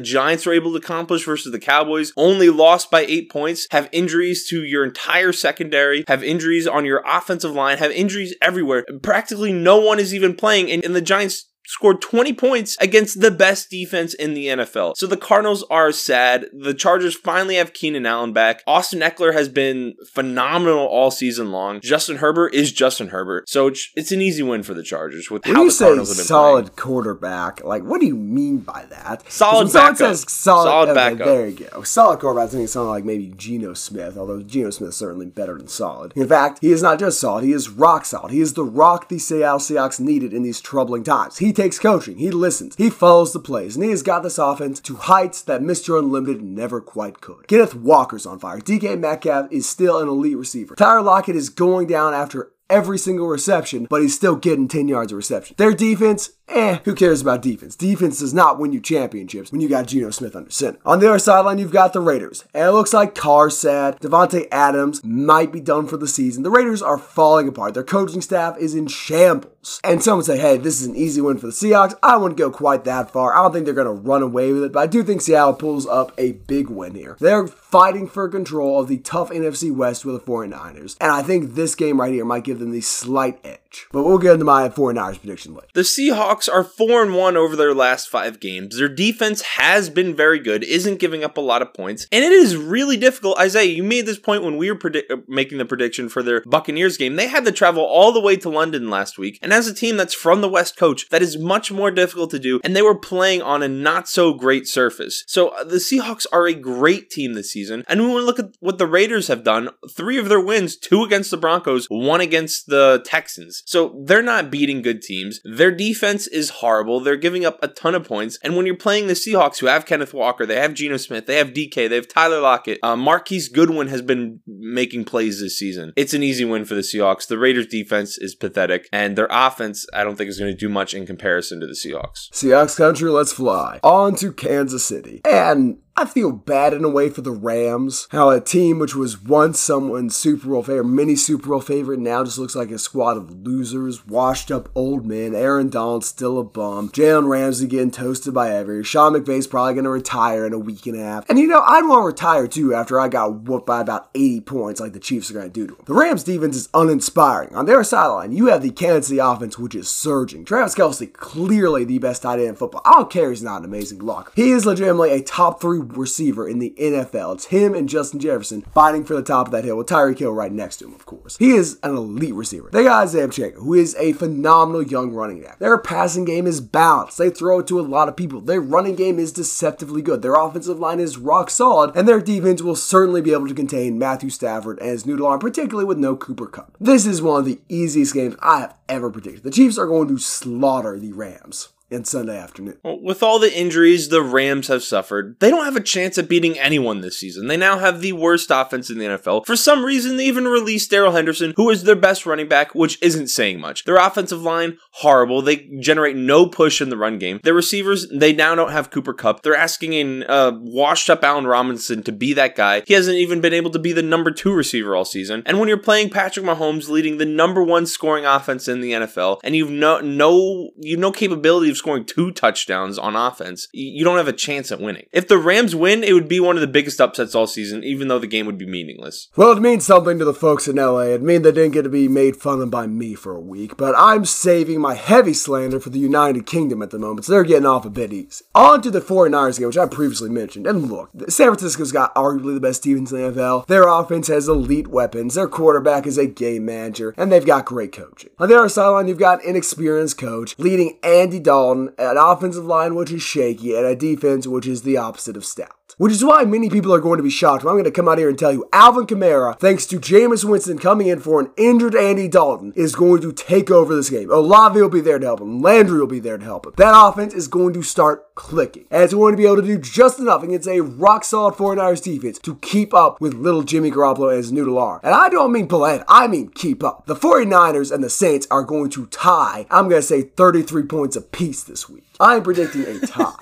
Giants 0.00 0.46
were 0.46 0.52
able 0.52 0.72
to 0.72 0.78
accomplish 0.78 1.24
versus 1.24 1.52
the 1.52 1.58
Cowboys, 1.58 1.81
only 2.16 2.50
lost 2.50 2.90
by 2.90 3.02
eight 3.02 3.30
points, 3.30 3.66
have 3.70 3.88
injuries 3.92 4.48
to 4.48 4.62
your 4.62 4.84
entire 4.84 5.32
secondary, 5.32 6.04
have 6.08 6.22
injuries 6.22 6.66
on 6.66 6.84
your 6.84 7.02
offensive 7.06 7.52
line, 7.52 7.78
have 7.78 7.90
injuries 7.90 8.34
everywhere. 8.40 8.84
Practically 9.02 9.52
no 9.52 9.78
one 9.80 9.98
is 9.98 10.14
even 10.14 10.34
playing, 10.34 10.70
and, 10.70 10.84
and 10.84 10.94
the 10.94 11.00
Giants 11.00 11.48
scored 11.72 12.02
20 12.02 12.34
points 12.34 12.76
against 12.80 13.20
the 13.20 13.30
best 13.30 13.70
defense 13.70 14.12
in 14.12 14.34
the 14.34 14.46
NFL. 14.48 14.94
So 14.96 15.06
the 15.06 15.16
Cardinals 15.16 15.64
are 15.70 15.90
sad. 15.90 16.46
The 16.52 16.74
Chargers 16.74 17.14
finally 17.14 17.56
have 17.56 17.72
Keenan 17.72 18.04
Allen 18.04 18.34
back. 18.34 18.62
Austin 18.66 19.00
Ekeler 19.00 19.32
has 19.32 19.48
been 19.48 19.94
phenomenal 20.12 20.86
all 20.86 21.10
season 21.10 21.50
long. 21.50 21.80
Justin 21.80 22.18
Herbert 22.18 22.54
is 22.54 22.72
Justin 22.72 23.08
Herbert. 23.08 23.48
So 23.48 23.68
it's, 23.68 24.12
an 24.12 24.20
easy 24.20 24.42
win 24.42 24.62
for 24.62 24.74
the 24.74 24.82
Chargers 24.82 25.30
with 25.30 25.46
when 25.46 25.54
how 25.56 25.62
you 25.62 25.70
the 25.70 25.78
Cardinals 25.78 26.08
have 26.10 26.16
been 26.18 26.26
solid 26.26 26.64
playing. 26.66 26.76
quarterback, 26.76 27.64
like 27.64 27.82
what 27.82 28.00
do 28.00 28.06
you 28.06 28.16
mean 28.16 28.58
by 28.58 28.84
that? 28.90 29.30
Solid 29.32 29.72
backup. 29.72 29.96
says 29.96 30.30
solid, 30.30 30.64
Solid 30.66 30.88
okay, 30.90 30.94
backup. 30.94 31.26
There 31.26 31.48
you 31.48 31.66
go. 31.72 31.82
Solid 31.82 32.20
quarterback. 32.20 32.48
I 32.48 32.52
think 32.52 32.68
something 32.68 32.90
like 32.90 33.04
maybe 33.04 33.32
Geno 33.34 33.72
Smith, 33.72 34.18
although 34.18 34.42
Geno 34.42 34.68
Smith 34.68 34.90
is 34.90 34.96
certainly 34.96 35.26
better 35.26 35.56
than 35.56 35.68
solid. 35.68 36.12
In 36.14 36.28
fact, 36.28 36.58
he 36.60 36.70
is 36.70 36.82
not 36.82 36.98
just 36.98 37.18
solid, 37.18 37.44
he 37.44 37.52
is 37.52 37.70
rock 37.70 38.04
solid. 38.04 38.30
He 38.30 38.40
is 38.40 38.52
the 38.52 38.64
rock 38.64 39.08
the 39.08 39.18
Seattle 39.18 39.58
Seahawks 39.58 39.98
needed 39.98 40.34
in 40.34 40.42
these 40.42 40.60
troubling 40.60 41.04
times. 41.04 41.38
He 41.38 41.52
takes 41.52 41.61
coaching, 41.70 42.18
he 42.18 42.30
listens, 42.30 42.76
he 42.76 42.90
follows 42.90 43.32
the 43.32 43.38
plays, 43.38 43.76
and 43.76 43.84
he 43.84 43.90
has 43.90 44.02
got 44.02 44.22
this 44.22 44.38
offense 44.38 44.80
to 44.80 44.96
heights 44.96 45.42
that 45.42 45.60
Mr. 45.60 45.98
Unlimited 45.98 46.42
never 46.42 46.80
quite 46.80 47.20
could. 47.20 47.46
Kenneth 47.48 47.74
Walker's 47.74 48.26
on 48.26 48.38
fire. 48.38 48.58
DK 48.58 48.98
Metcalf 48.98 49.46
is 49.50 49.68
still 49.68 49.98
an 49.98 50.08
elite 50.08 50.36
receiver. 50.36 50.74
Tyler 50.74 51.02
Lockett 51.02 51.36
is 51.36 51.48
going 51.48 51.86
down 51.86 52.14
after 52.14 52.52
every 52.72 52.98
single 52.98 53.28
reception, 53.28 53.86
but 53.88 54.00
he's 54.00 54.14
still 54.14 54.34
getting 54.34 54.66
10 54.66 54.88
yards 54.88 55.12
of 55.12 55.16
reception. 55.16 55.54
Their 55.58 55.74
defense, 55.74 56.30
eh, 56.54 56.78
who 56.84 56.94
cares 56.94 57.20
about 57.20 57.42
defense? 57.42 57.76
Defense 57.76 58.20
does 58.20 58.34
not 58.34 58.58
win 58.58 58.72
you 58.72 58.80
championships 58.80 59.50
when 59.50 59.60
you 59.60 59.68
got 59.68 59.86
Geno 59.86 60.10
Smith 60.10 60.36
under 60.36 60.50
center. 60.50 60.78
On 60.84 61.00
the 61.00 61.08
other 61.08 61.18
sideline, 61.18 61.58
you've 61.58 61.72
got 61.72 61.92
the 61.92 62.00
Raiders. 62.00 62.44
And 62.54 62.68
it 62.68 62.72
looks 62.72 62.92
like 62.92 63.14
Carr's 63.14 63.56
sad. 63.56 63.98
Davante 64.00 64.46
Adams 64.50 65.02
might 65.04 65.52
be 65.52 65.60
done 65.60 65.86
for 65.86 65.96
the 65.96 66.08
season. 66.08 66.42
The 66.42 66.50
Raiders 66.50 66.82
are 66.82 66.98
falling 66.98 67.48
apart. 67.48 67.74
Their 67.74 67.82
coaching 67.82 68.20
staff 68.20 68.58
is 68.58 68.74
in 68.74 68.86
shambles. 68.86 69.80
And 69.84 70.02
some 70.02 70.16
would 70.16 70.26
say, 70.26 70.38
hey, 70.38 70.56
this 70.56 70.80
is 70.80 70.86
an 70.86 70.96
easy 70.96 71.20
win 71.20 71.38
for 71.38 71.46
the 71.46 71.52
Seahawks. 71.52 71.94
I 72.02 72.16
wouldn't 72.16 72.38
go 72.38 72.50
quite 72.50 72.84
that 72.84 73.12
far. 73.12 73.32
I 73.32 73.42
don't 73.42 73.52
think 73.52 73.64
they're 73.64 73.74
going 73.74 73.86
to 73.86 73.92
run 73.92 74.22
away 74.22 74.52
with 74.52 74.64
it, 74.64 74.72
but 74.72 74.80
I 74.80 74.86
do 74.86 75.04
think 75.04 75.20
Seattle 75.20 75.54
pulls 75.54 75.86
up 75.86 76.12
a 76.18 76.32
big 76.32 76.68
win 76.68 76.94
here. 76.94 77.16
They're 77.20 77.46
fighting 77.46 78.08
for 78.08 78.28
control 78.28 78.80
of 78.80 78.88
the 78.88 78.98
tough 78.98 79.30
NFC 79.30 79.74
West 79.74 80.04
with 80.04 80.16
the 80.16 80.30
49ers. 80.30 80.96
And 81.00 81.12
I 81.12 81.22
think 81.22 81.54
this 81.54 81.74
game 81.76 82.00
right 82.00 82.12
here 82.12 82.24
might 82.24 82.44
give 82.44 82.58
them 82.58 82.72
the 82.72 82.80
slight 82.80 83.38
edge. 83.44 83.86
But 83.92 84.02
we'll 84.02 84.18
get 84.18 84.34
into 84.34 84.44
my 84.44 84.68
49ers 84.68 85.20
prediction 85.20 85.54
later. 85.54 85.68
The 85.74 85.82
Seahawks 85.82 86.41
are 86.48 86.64
4 86.64 87.02
and 87.02 87.14
1 87.14 87.36
over 87.36 87.56
their 87.56 87.74
last 87.74 88.08
5 88.08 88.40
games. 88.40 88.76
Their 88.76 88.88
defense 88.88 89.42
has 89.42 89.90
been 89.90 90.14
very 90.14 90.38
good, 90.38 90.64
isn't 90.64 91.00
giving 91.00 91.24
up 91.24 91.36
a 91.36 91.40
lot 91.40 91.62
of 91.62 91.74
points, 91.74 92.06
and 92.12 92.24
it 92.24 92.32
is 92.32 92.56
really 92.56 92.96
difficult. 92.96 93.38
Isaiah, 93.38 93.70
you 93.70 93.82
made 93.82 94.06
this 94.06 94.18
point 94.18 94.44
when 94.44 94.56
we 94.56 94.70
were 94.70 94.78
predi- 94.78 95.10
uh, 95.10 95.18
making 95.28 95.58
the 95.58 95.64
prediction 95.64 96.08
for 96.08 96.22
their 96.22 96.42
Buccaneers 96.42 96.96
game. 96.96 97.16
They 97.16 97.28
had 97.28 97.44
to 97.44 97.52
travel 97.52 97.84
all 97.84 98.12
the 98.12 98.20
way 98.20 98.36
to 98.36 98.48
London 98.48 98.90
last 98.90 99.18
week, 99.18 99.38
and 99.42 99.52
as 99.52 99.66
a 99.66 99.74
team 99.74 99.96
that's 99.96 100.14
from 100.14 100.40
the 100.40 100.48
West 100.48 100.76
Coast, 100.76 101.10
that 101.10 101.22
is 101.22 101.38
much 101.38 101.70
more 101.72 101.90
difficult 101.90 102.30
to 102.30 102.38
do, 102.38 102.60
and 102.64 102.74
they 102.74 102.82
were 102.82 102.98
playing 102.98 103.42
on 103.42 103.62
a 103.62 103.68
not 103.68 104.08
so 104.08 104.32
great 104.32 104.66
surface. 104.66 105.24
So 105.26 105.48
uh, 105.48 105.64
the 105.64 105.76
Seahawks 105.76 106.26
are 106.32 106.46
a 106.46 106.54
great 106.54 107.10
team 107.10 107.34
this 107.34 107.52
season, 107.52 107.84
and 107.88 108.00
when 108.00 108.14
we 108.14 108.20
look 108.20 108.38
at 108.38 108.56
what 108.60 108.78
the 108.78 108.86
Raiders 108.86 109.28
have 109.28 109.44
done, 109.44 109.70
three 109.90 110.18
of 110.18 110.28
their 110.28 110.40
wins, 110.40 110.76
two 110.76 111.02
against 111.02 111.30
the 111.30 111.36
Broncos, 111.36 111.86
one 111.88 112.20
against 112.20 112.66
the 112.66 113.02
Texans. 113.04 113.62
So 113.66 114.02
they're 114.04 114.22
not 114.22 114.50
beating 114.50 114.82
good 114.82 115.02
teams. 115.02 115.40
Their 115.44 115.70
defense 115.70 116.21
is 116.26 116.50
horrible. 116.50 117.00
They're 117.00 117.16
giving 117.16 117.44
up 117.44 117.58
a 117.62 117.68
ton 117.68 117.94
of 117.94 118.04
points. 118.04 118.38
And 118.42 118.56
when 118.56 118.66
you're 118.66 118.76
playing 118.76 119.06
the 119.06 119.14
Seahawks, 119.14 119.58
who 119.58 119.66
have 119.66 119.86
Kenneth 119.86 120.14
Walker, 120.14 120.46
they 120.46 120.56
have 120.56 120.74
Geno 120.74 120.96
Smith, 120.96 121.26
they 121.26 121.36
have 121.36 121.48
DK, 121.48 121.88
they 121.88 121.96
have 121.96 122.08
Tyler 122.08 122.40
Lockett, 122.40 122.78
uh, 122.82 122.96
Marquise 122.96 123.48
Goodwin 123.48 123.88
has 123.88 124.02
been 124.02 124.40
making 124.46 125.04
plays 125.04 125.40
this 125.40 125.58
season. 125.58 125.92
It's 125.96 126.14
an 126.14 126.22
easy 126.22 126.44
win 126.44 126.64
for 126.64 126.74
the 126.74 126.80
Seahawks. 126.80 127.26
The 127.26 127.38
Raiders' 127.38 127.66
defense 127.66 128.18
is 128.18 128.34
pathetic, 128.34 128.88
and 128.92 129.16
their 129.16 129.28
offense, 129.30 129.86
I 129.92 130.04
don't 130.04 130.16
think, 130.16 130.30
is 130.30 130.38
going 130.38 130.52
to 130.52 130.56
do 130.56 130.68
much 130.68 130.94
in 130.94 131.06
comparison 131.06 131.60
to 131.60 131.66
the 131.66 131.72
Seahawks. 131.72 132.30
Seahawks 132.32 132.76
country, 132.76 133.10
let's 133.10 133.32
fly. 133.32 133.80
On 133.82 134.14
to 134.16 134.32
Kansas 134.32 134.84
City. 134.84 135.20
And 135.24 135.78
I 135.94 136.06
feel 136.06 136.32
bad 136.32 136.72
in 136.72 136.84
a 136.84 136.88
way 136.88 137.10
for 137.10 137.20
the 137.20 137.30
Rams. 137.30 138.08
How 138.12 138.30
a 138.30 138.40
team 138.40 138.78
which 138.78 138.94
was 138.94 139.22
once 139.22 139.60
someone's 139.60 140.16
Super 140.16 140.48
Bowl 140.48 140.62
favorite, 140.62 140.86
mini 140.86 141.14
Super 141.14 141.50
Bowl 141.50 141.60
favorite, 141.60 142.00
now 142.00 142.24
just 142.24 142.38
looks 142.38 142.56
like 142.56 142.70
a 142.70 142.78
squad 142.78 143.18
of 143.18 143.46
losers, 143.46 144.06
washed 144.06 144.50
up 144.50 144.70
old 144.74 145.04
men. 145.04 145.34
Aaron 145.34 145.68
Donald's 145.68 146.06
still 146.06 146.38
a 146.38 146.44
bum. 146.44 146.88
Jalen 146.88 147.28
Ramsey 147.28 147.66
getting 147.66 147.90
toasted 147.90 148.32
by 148.32 148.50
every. 148.50 148.82
Sean 148.82 149.12
McVay's 149.12 149.46
probably 149.46 149.74
going 149.74 149.84
to 149.84 149.90
retire 149.90 150.46
in 150.46 150.54
a 150.54 150.58
week 150.58 150.86
and 150.86 150.96
a 150.96 151.02
half. 151.04 151.28
And 151.28 151.38
you 151.38 151.46
know, 151.46 151.60
I'd 151.60 151.86
want 151.86 152.02
to 152.02 152.06
retire 152.06 152.48
too 152.48 152.74
after 152.74 152.98
I 152.98 153.08
got 153.08 153.42
whooped 153.42 153.66
by 153.66 153.82
about 153.82 154.08
80 154.14 154.40
points 154.40 154.80
like 154.80 154.94
the 154.94 154.98
Chiefs 154.98 155.30
are 155.30 155.34
going 155.34 155.46
to 155.46 155.52
do 155.52 155.66
to 155.66 155.74
him. 155.74 155.84
The 155.84 155.94
Rams 155.94 156.24
defense 156.24 156.56
is 156.56 156.70
uninspiring. 156.72 157.54
On 157.54 157.66
their 157.66 157.84
sideline, 157.84 158.32
you 158.32 158.46
have 158.46 158.62
the 158.62 158.70
Kansas 158.70 159.08
City 159.08 159.18
offense, 159.18 159.58
which 159.58 159.74
is 159.74 159.90
surging. 159.90 160.46
Travis 160.46 160.74
Kelce, 160.74 161.12
clearly 161.12 161.84
the 161.84 161.98
best 161.98 162.22
tight 162.22 162.38
end 162.38 162.48
in 162.48 162.56
football. 162.56 162.80
I 162.86 162.92
don't 162.92 163.10
care 163.10 163.28
he's 163.28 163.42
not 163.42 163.58
an 163.58 163.66
amazing 163.66 163.98
blocker. 163.98 164.32
He 164.34 164.52
is 164.52 164.64
legitimately 164.64 165.10
a 165.10 165.22
top 165.22 165.60
three 165.60 165.81
receiver 165.82 166.48
in 166.48 166.58
the 166.58 166.74
NFL. 166.78 167.34
It's 167.34 167.46
him 167.46 167.74
and 167.74 167.88
Justin 167.88 168.20
Jefferson 168.20 168.62
fighting 168.72 169.04
for 169.04 169.14
the 169.14 169.22
top 169.22 169.46
of 169.46 169.52
that 169.52 169.64
hill 169.64 169.76
with 169.76 169.88
Tyreek 169.88 170.18
Hill 170.18 170.32
right 170.32 170.52
next 170.52 170.78
to 170.78 170.86
him, 170.86 170.94
of 170.94 171.06
course. 171.06 171.36
He 171.38 171.50
is 171.50 171.78
an 171.82 171.96
elite 171.96 172.34
receiver. 172.34 172.70
They 172.72 172.84
got 172.84 173.02
Isaiah 173.02 173.28
Pacheco, 173.28 173.60
who 173.60 173.74
is 173.74 173.94
a 173.96 174.12
phenomenal 174.12 174.82
young 174.82 175.12
running 175.12 175.42
back. 175.42 175.58
Their 175.58 175.78
passing 175.78 176.24
game 176.24 176.46
is 176.46 176.60
balanced. 176.60 177.18
They 177.18 177.30
throw 177.30 177.60
it 177.60 177.66
to 177.68 177.80
a 177.80 177.82
lot 177.82 178.08
of 178.08 178.16
people. 178.16 178.40
Their 178.40 178.60
running 178.60 178.94
game 178.94 179.18
is 179.18 179.32
deceptively 179.32 180.02
good. 180.02 180.22
Their 180.22 180.34
offensive 180.34 180.78
line 180.78 181.00
is 181.00 181.18
rock 181.18 181.50
solid, 181.50 181.96
and 181.96 182.08
their 182.08 182.20
defense 182.20 182.62
will 182.62 182.76
certainly 182.76 183.20
be 183.20 183.32
able 183.32 183.48
to 183.48 183.54
contain 183.54 183.98
Matthew 183.98 184.30
Stafford 184.30 184.78
and 184.80 184.90
his 184.90 185.06
noodle 185.06 185.26
arm, 185.26 185.40
particularly 185.40 185.84
with 185.84 185.98
no 185.98 186.16
Cooper 186.16 186.46
Kupp. 186.46 186.76
This 186.80 187.06
is 187.06 187.22
one 187.22 187.40
of 187.40 187.46
the 187.46 187.60
easiest 187.68 188.14
games 188.14 188.36
I 188.40 188.60
have 188.60 188.74
ever 188.88 189.10
predicted. 189.10 189.42
The 189.42 189.50
Chiefs 189.50 189.78
are 189.78 189.86
going 189.86 190.08
to 190.08 190.18
slaughter 190.18 190.98
the 190.98 191.12
Rams. 191.12 191.68
And 191.92 192.06
Sunday 192.06 192.38
afternoon. 192.38 192.78
Well, 192.82 193.00
with 193.02 193.22
all 193.22 193.38
the 193.38 193.54
injuries 193.54 194.08
the 194.08 194.22
Rams 194.22 194.68
have 194.68 194.82
suffered, 194.82 195.36
they 195.40 195.50
don't 195.50 195.64
have 195.64 195.76
a 195.76 195.80
chance 195.80 196.16
at 196.16 196.28
beating 196.28 196.58
anyone 196.58 197.02
this 197.02 197.18
season. 197.18 197.48
They 197.48 197.56
now 197.56 197.78
have 197.78 198.00
the 198.00 198.12
worst 198.12 198.50
offense 198.50 198.88
in 198.88 198.98
the 198.98 199.04
NFL. 199.04 199.44
For 199.44 199.56
some 199.56 199.84
reason, 199.84 200.16
they 200.16 200.26
even 200.26 200.48
released 200.48 200.90
Darrell 200.90 201.12
Henderson, 201.12 201.52
who 201.56 201.68
is 201.68 201.84
their 201.84 201.96
best 201.96 202.24
running 202.24 202.48
back, 202.48 202.74
which 202.74 202.98
isn't 203.02 203.28
saying 203.28 203.60
much. 203.60 203.84
Their 203.84 203.96
offensive 203.96 204.42
line, 204.42 204.78
horrible. 204.92 205.42
They 205.42 205.68
generate 205.80 206.16
no 206.16 206.46
push 206.46 206.80
in 206.80 206.88
the 206.88 206.96
run 206.96 207.18
game. 207.18 207.40
Their 207.42 207.54
receivers, 207.54 208.08
they 208.08 208.32
now 208.32 208.54
don't 208.54 208.72
have 208.72 208.90
Cooper 208.90 209.12
Kupp. 209.12 209.42
They're 209.42 209.54
asking 209.54 209.92
a 209.92 210.24
uh, 210.26 210.52
washed 210.54 211.10
up 211.10 211.22
Allen 211.22 211.46
Robinson 211.46 212.02
to 212.04 212.12
be 212.12 212.32
that 212.34 212.56
guy. 212.56 212.82
He 212.86 212.94
hasn't 212.94 213.18
even 213.18 213.40
been 213.40 213.52
able 213.52 213.70
to 213.70 213.78
be 213.78 213.92
the 213.92 214.02
number 214.02 214.30
two 214.30 214.54
receiver 214.54 214.96
all 214.96 215.04
season. 215.04 215.42
And 215.44 215.58
when 215.58 215.68
you're 215.68 215.76
playing 215.76 216.10
Patrick 216.10 216.46
Mahomes 216.46 216.88
leading 216.88 217.18
the 217.18 217.26
number 217.26 217.62
one 217.62 217.86
scoring 217.86 218.24
offense 218.24 218.66
in 218.66 218.80
the 218.80 218.92
NFL, 218.92 219.40
and 219.44 219.54
you've 219.54 219.70
no 219.70 220.00
no 220.00 220.70
you've 220.78 221.00
no 221.00 221.12
capability 221.12 221.70
of 221.70 221.76
scoring 221.82 222.04
two 222.04 222.30
touchdowns 222.30 222.98
on 222.98 223.16
offense, 223.16 223.68
you 223.72 224.04
don't 224.04 224.16
have 224.16 224.28
a 224.28 224.32
chance 224.32 224.72
at 224.72 224.80
winning. 224.80 225.06
If 225.12 225.28
the 225.28 225.38
Rams 225.38 225.74
win, 225.74 226.02
it 226.02 226.12
would 226.12 226.28
be 226.28 226.40
one 226.40 226.56
of 226.56 226.60
the 226.60 226.66
biggest 226.66 227.00
upsets 227.00 227.34
all 227.34 227.46
season, 227.46 227.84
even 227.84 228.08
though 228.08 228.18
the 228.18 228.26
game 228.26 228.46
would 228.46 228.58
be 228.58 228.66
meaningless. 228.66 229.28
Well, 229.36 229.52
it 229.52 229.60
means 229.60 229.84
something 229.84 230.18
to 230.18 230.24
the 230.24 230.32
folks 230.32 230.68
in 230.68 230.76
LA. 230.76 231.00
It 231.00 231.22
means 231.22 231.42
they 231.42 231.52
didn't 231.52 231.72
get 231.72 231.82
to 231.82 231.88
be 231.88 232.08
made 232.08 232.36
fun 232.36 232.60
of 232.60 232.70
by 232.70 232.86
me 232.86 233.14
for 233.14 233.34
a 233.34 233.40
week, 233.40 233.76
but 233.76 233.94
I'm 233.96 234.24
saving 234.24 234.80
my 234.80 234.94
heavy 234.94 235.34
slander 235.34 235.80
for 235.80 235.90
the 235.90 235.98
United 235.98 236.46
Kingdom 236.46 236.82
at 236.82 236.90
the 236.90 236.98
moment, 236.98 237.26
so 237.26 237.32
they're 237.32 237.44
getting 237.44 237.66
off 237.66 237.84
a 237.84 237.90
bit 237.90 238.12
easy. 238.12 238.44
On 238.54 238.80
to 238.82 238.90
the 238.90 239.00
49ers 239.00 239.58
game, 239.58 239.66
which 239.66 239.78
I 239.78 239.86
previously 239.86 240.30
mentioned. 240.30 240.66
And 240.66 240.90
look, 240.90 241.10
San 241.28 241.48
Francisco's 241.48 241.92
got 241.92 242.14
arguably 242.14 242.54
the 242.54 242.60
best 242.60 242.82
defense 242.82 243.10
in 243.10 243.18
the 243.18 243.32
NFL. 243.32 243.66
Their 243.66 243.88
offense 243.88 244.28
has 244.28 244.48
elite 244.48 244.88
weapons. 244.88 245.34
Their 245.34 245.48
quarterback 245.48 246.06
is 246.06 246.18
a 246.18 246.26
game 246.26 246.64
manager, 246.64 247.14
and 247.16 247.32
they've 247.32 247.44
got 247.44 247.64
great 247.64 247.92
coaching. 247.92 248.30
On 248.38 248.48
the 248.48 248.56
other 248.56 248.68
sideline, 248.68 249.08
you've 249.08 249.18
got 249.18 249.42
an 249.42 249.50
inexperienced 249.50 250.18
coach 250.18 250.54
leading 250.58 250.98
Andy 251.02 251.40
Dalton, 251.40 251.71
an 251.72 252.16
offensive 252.16 252.64
line 252.64 252.94
which 252.94 253.10
is 253.10 253.22
shaky, 253.22 253.74
and 253.74 253.86
a 253.86 253.96
defense 253.96 254.46
which 254.46 254.66
is 254.66 254.82
the 254.82 254.96
opposite 254.96 255.36
of 255.36 255.44
stout. 255.44 255.81
Which 255.98 256.12
is 256.12 256.24
why 256.24 256.44
many 256.44 256.70
people 256.70 256.92
are 256.94 257.00
going 257.00 257.18
to 257.18 257.22
be 257.22 257.30
shocked. 257.30 257.64
I'm 257.64 257.72
going 257.72 257.84
to 257.84 257.90
come 257.90 258.08
out 258.08 258.18
here 258.18 258.28
and 258.28 258.38
tell 258.38 258.52
you 258.52 258.68
Alvin 258.72 259.06
Kamara, 259.06 259.58
thanks 259.58 259.86
to 259.86 259.98
Jameis 259.98 260.44
Winston 260.44 260.78
coming 260.78 261.06
in 261.06 261.20
for 261.20 261.40
an 261.40 261.50
injured 261.56 261.94
Andy 261.94 262.28
Dalton, 262.28 262.72
is 262.74 262.94
going 262.94 263.20
to 263.22 263.32
take 263.32 263.70
over 263.70 263.94
this 263.94 264.10
game. 264.10 264.30
Olave 264.30 264.80
will 264.80 264.88
be 264.88 265.00
there 265.00 265.18
to 265.18 265.26
help 265.26 265.40
him. 265.40 265.60
Landry 265.60 266.00
will 266.00 266.06
be 266.06 266.20
there 266.20 266.38
to 266.38 266.44
help 266.44 266.66
him. 266.66 266.72
That 266.76 266.94
offense 266.94 267.34
is 267.34 267.48
going 267.48 267.74
to 267.74 267.82
start 267.82 268.34
clicking. 268.34 268.86
And 268.90 269.02
it's 269.02 269.14
going 269.14 269.32
to 269.32 269.36
be 269.36 269.44
able 269.44 269.56
to 269.56 269.62
do 269.62 269.78
just 269.78 270.18
enough 270.18 270.42
against 270.42 270.68
a 270.68 270.80
rock 270.80 271.24
solid 271.24 271.54
49ers 271.54 272.02
defense 272.02 272.38
to 272.40 272.56
keep 272.56 272.94
up 272.94 273.20
with 273.20 273.34
little 273.34 273.62
Jimmy 273.62 273.90
Garoppolo 273.90 274.28
and 274.28 274.38
his 274.38 274.52
noodle 274.52 274.78
R. 274.78 275.00
And 275.02 275.14
I 275.14 275.28
don't 275.28 275.52
mean 275.52 275.68
it, 275.70 276.04
I 276.08 276.26
mean 276.26 276.48
keep 276.48 276.82
up. 276.82 277.06
The 277.06 277.14
49ers 277.14 277.92
and 277.92 278.02
the 278.02 278.10
Saints 278.10 278.46
are 278.50 278.62
going 278.62 278.90
to 278.90 279.06
tie, 279.06 279.66
I'm 279.70 279.88
going 279.88 280.00
to 280.00 280.06
say 280.06 280.22
33 280.22 280.84
points 280.84 281.16
apiece 281.16 281.62
this 281.62 281.88
week. 281.88 282.04
I'm 282.20 282.42
predicting 282.42 282.82
a 282.82 282.98
tie. 283.06 283.34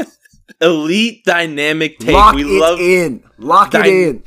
Elite 0.60 1.24
dynamic 1.24 1.98
take. 1.98 2.14
Lock 2.14 2.34
we 2.34 2.42
it 2.42 2.60
love 2.60 2.80
in. 2.80 3.22
Lock 3.38 3.74
it 3.74 3.86
in. 3.86 4.22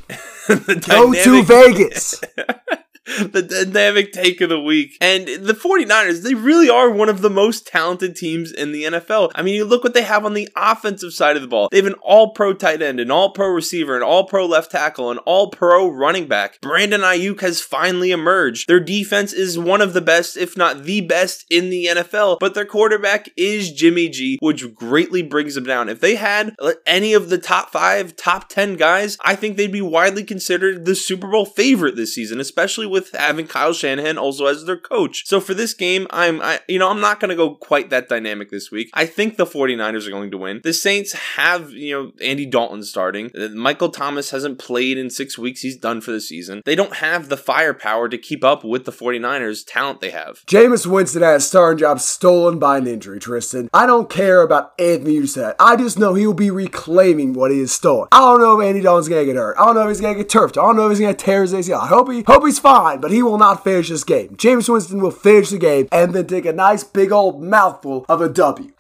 Go 0.88 1.14
to 1.14 1.44
Vegas. 1.44 2.22
the 3.32 3.42
dynamic 3.42 4.14
take 4.14 4.40
of 4.42 4.50
the 4.50 4.60
week. 4.60 4.98
And 5.02 5.28
the 5.28 5.54
49ers, 5.54 6.24
they 6.24 6.34
really 6.34 6.70
are 6.70 6.90
one 6.90 7.10
of 7.10 7.22
the 7.22 7.30
most 7.30 7.68
talented 7.68 8.16
teams 8.16 8.52
in 8.52 8.72
the 8.72 8.84
NFL. 8.84 9.32
I 9.36 9.42
mean, 9.42 9.56
you 9.56 9.66
look 9.66 9.84
what 9.84 9.94
they 9.94 10.04
have 10.04 10.26
on 10.26 10.34
the 10.34 10.48
offensive 10.56 11.14
side 11.14 11.36
of 11.36 11.42
the 11.42 11.48
ball. 11.48 11.68
They 11.70 11.78
have 11.78 11.86
an 11.86 11.96
all 12.02 12.32
pro 12.32 12.54
tight 12.54 12.82
end, 12.82 13.00
an 13.00 13.12
all 13.12 13.32
pro 13.32 13.48
receiver, 13.48 13.98
an 13.98 14.04
all 14.04 14.26
pro 14.26 14.46
left 14.46 14.72
tackle, 14.72 15.12
an 15.12 15.18
all 15.20 15.50
pro 15.50 15.90
running 15.90 16.28
back. 16.28 16.62
Brandon 16.62 17.02
Aiyuk 17.02 17.42
has 17.42 17.62
finally 17.62 18.12
emerged. 18.12 18.68
Their 18.68 18.80
defense 18.80 19.34
is 19.34 19.60
one 19.60 19.82
of 19.82 19.94
the 19.94 20.02
best, 20.02 20.38
if 20.38 20.56
not 20.56 20.84
the 20.84 21.02
best, 21.02 21.46
in 21.50 21.70
the 21.70 21.88
NFL, 21.88 22.38
but 22.40 22.54
their 22.54 22.66
quarterback 22.66 23.30
is 23.36 23.72
Jimmy 23.72 24.08
G, 24.08 24.38
which 24.42 24.74
greatly 24.74 25.22
brings 25.22 25.56
them 25.56 25.66
down. 25.66 25.90
If 25.90 26.00
they 26.00 26.16
had 26.16 26.56
any 26.86 27.14
of 27.14 27.30
the 27.30 27.38
top 27.38 27.72
five, 27.72 28.16
top 28.16 28.48
10 28.48 28.78
guys, 28.78 29.18
I 29.22 29.36
think 29.36 29.58
they'd 29.58 29.72
be 29.72 29.82
widely 29.82 30.24
considered 30.24 30.86
the 30.86 30.96
Super 30.96 31.28
Bowl 31.28 31.46
favorite 31.46 31.96
this 31.96 32.16
season, 32.16 32.40
especially 32.40 32.93
with 32.94 33.12
having 33.12 33.48
Kyle 33.48 33.74
Shanahan 33.74 34.18
also 34.18 34.46
as 34.46 34.66
their 34.66 34.78
coach. 34.78 35.28
So 35.28 35.40
for 35.40 35.54
this 35.54 35.74
game, 35.74 36.08
I'm 36.12 36.42
I 36.42 36.62
you 36.68 36.80
know, 36.80 36.90
I'm 36.90 37.02
not 37.02 37.20
going 37.20 37.30
to 37.30 37.36
go 37.36 37.56
quite 37.56 37.90
that 37.90 38.08
dynamic 38.08 38.50
this 38.50 38.72
week. 38.72 38.90
I 38.94 39.06
think 39.06 39.36
the 39.36 39.46
49ers 39.46 40.08
are 40.08 40.12
going 40.12 40.32
to 40.32 40.38
win. 40.38 40.62
The 40.64 40.74
Saints 40.74 41.14
have, 41.14 41.72
you 41.72 41.94
know, 41.94 42.12
Andy 42.24 42.46
Dalton 42.46 42.84
starting. 42.84 43.32
Uh, 43.38 43.50
Michael 43.50 43.90
Thomas 43.90 44.30
hasn't 44.30 44.60
played 44.60 44.98
in 44.98 45.10
6 45.10 45.38
weeks. 45.38 45.62
He's 45.62 45.78
done 45.78 46.00
for 46.00 46.12
the 46.12 46.22
season. 46.22 46.62
They 46.66 46.76
don't 46.76 46.98
have 46.98 47.30
the 47.30 47.38
firepower 47.38 48.08
to 48.10 48.18
keep 48.18 48.44
up 48.44 48.64
with 48.64 48.86
the 48.86 48.92
49ers 48.92 49.64
talent 49.68 50.00
they 50.00 50.12
have. 50.12 50.44
Jameis 50.46 50.86
Winston 50.86 51.24
had 51.24 51.38
a 51.38 51.40
starting 51.40 51.80
job 51.80 52.00
stolen 52.00 52.60
by 52.60 52.78
an 52.78 52.88
injury, 52.88 53.20
Tristan. 53.20 53.70
I 53.74 53.86
don't 53.86 54.10
care 54.10 54.42
about 54.42 54.74
Anthony 54.80 55.14
you 55.14 55.28
said. 55.28 55.56
I 55.60 55.76
just 55.76 55.98
know 55.98 56.14
he 56.14 56.28
will 56.28 56.34
be 56.34 56.52
reclaiming 56.52 57.34
what 57.34 57.52
he 57.52 57.60
has 57.60 57.72
stolen. 57.72 58.08
I 58.12 58.20
don't 58.20 58.40
know 58.40 58.60
if 58.60 58.66
Andy 58.66 58.82
Dalton's 58.82 59.10
gonna 59.10 59.26
get 59.26 59.36
hurt. 59.36 59.56
I 59.58 59.66
don't 59.66 59.76
know 59.76 59.84
if 59.84 59.90
he's 59.90 60.02
gonna 60.02 60.16
get 60.16 60.30
turfed. 60.30 60.58
I 60.58 60.62
don't 60.62 60.76
know 60.76 60.86
if 60.86 60.92
he's 60.92 61.00
gonna 61.00 61.14
tear 61.14 61.42
his 61.42 61.54
ACL. 61.54 61.80
I 61.80 61.88
hope 61.88 62.12
he 62.12 62.24
hope 62.26 62.46
he's 62.46 62.60
fine, 62.60 62.83
but 63.02 63.12
he 63.12 63.24
will 63.24 63.38
not 63.38 63.64
finish 63.64 63.90
this 63.90 64.04
game. 64.04 64.36
Jameis 64.36 64.70
Winston 64.70 65.02
will 65.02 65.12
finish 65.12 65.50
the 65.50 65.58
game 65.58 65.88
and 65.92 66.14
then 66.14 66.28
take 66.28 66.46
a 66.46 66.54
nice 66.54 66.84
big 66.84 67.12
old 67.12 67.42
mouthful 67.42 68.06
of 68.10 68.22
a 68.22 68.30
W. 68.30 68.72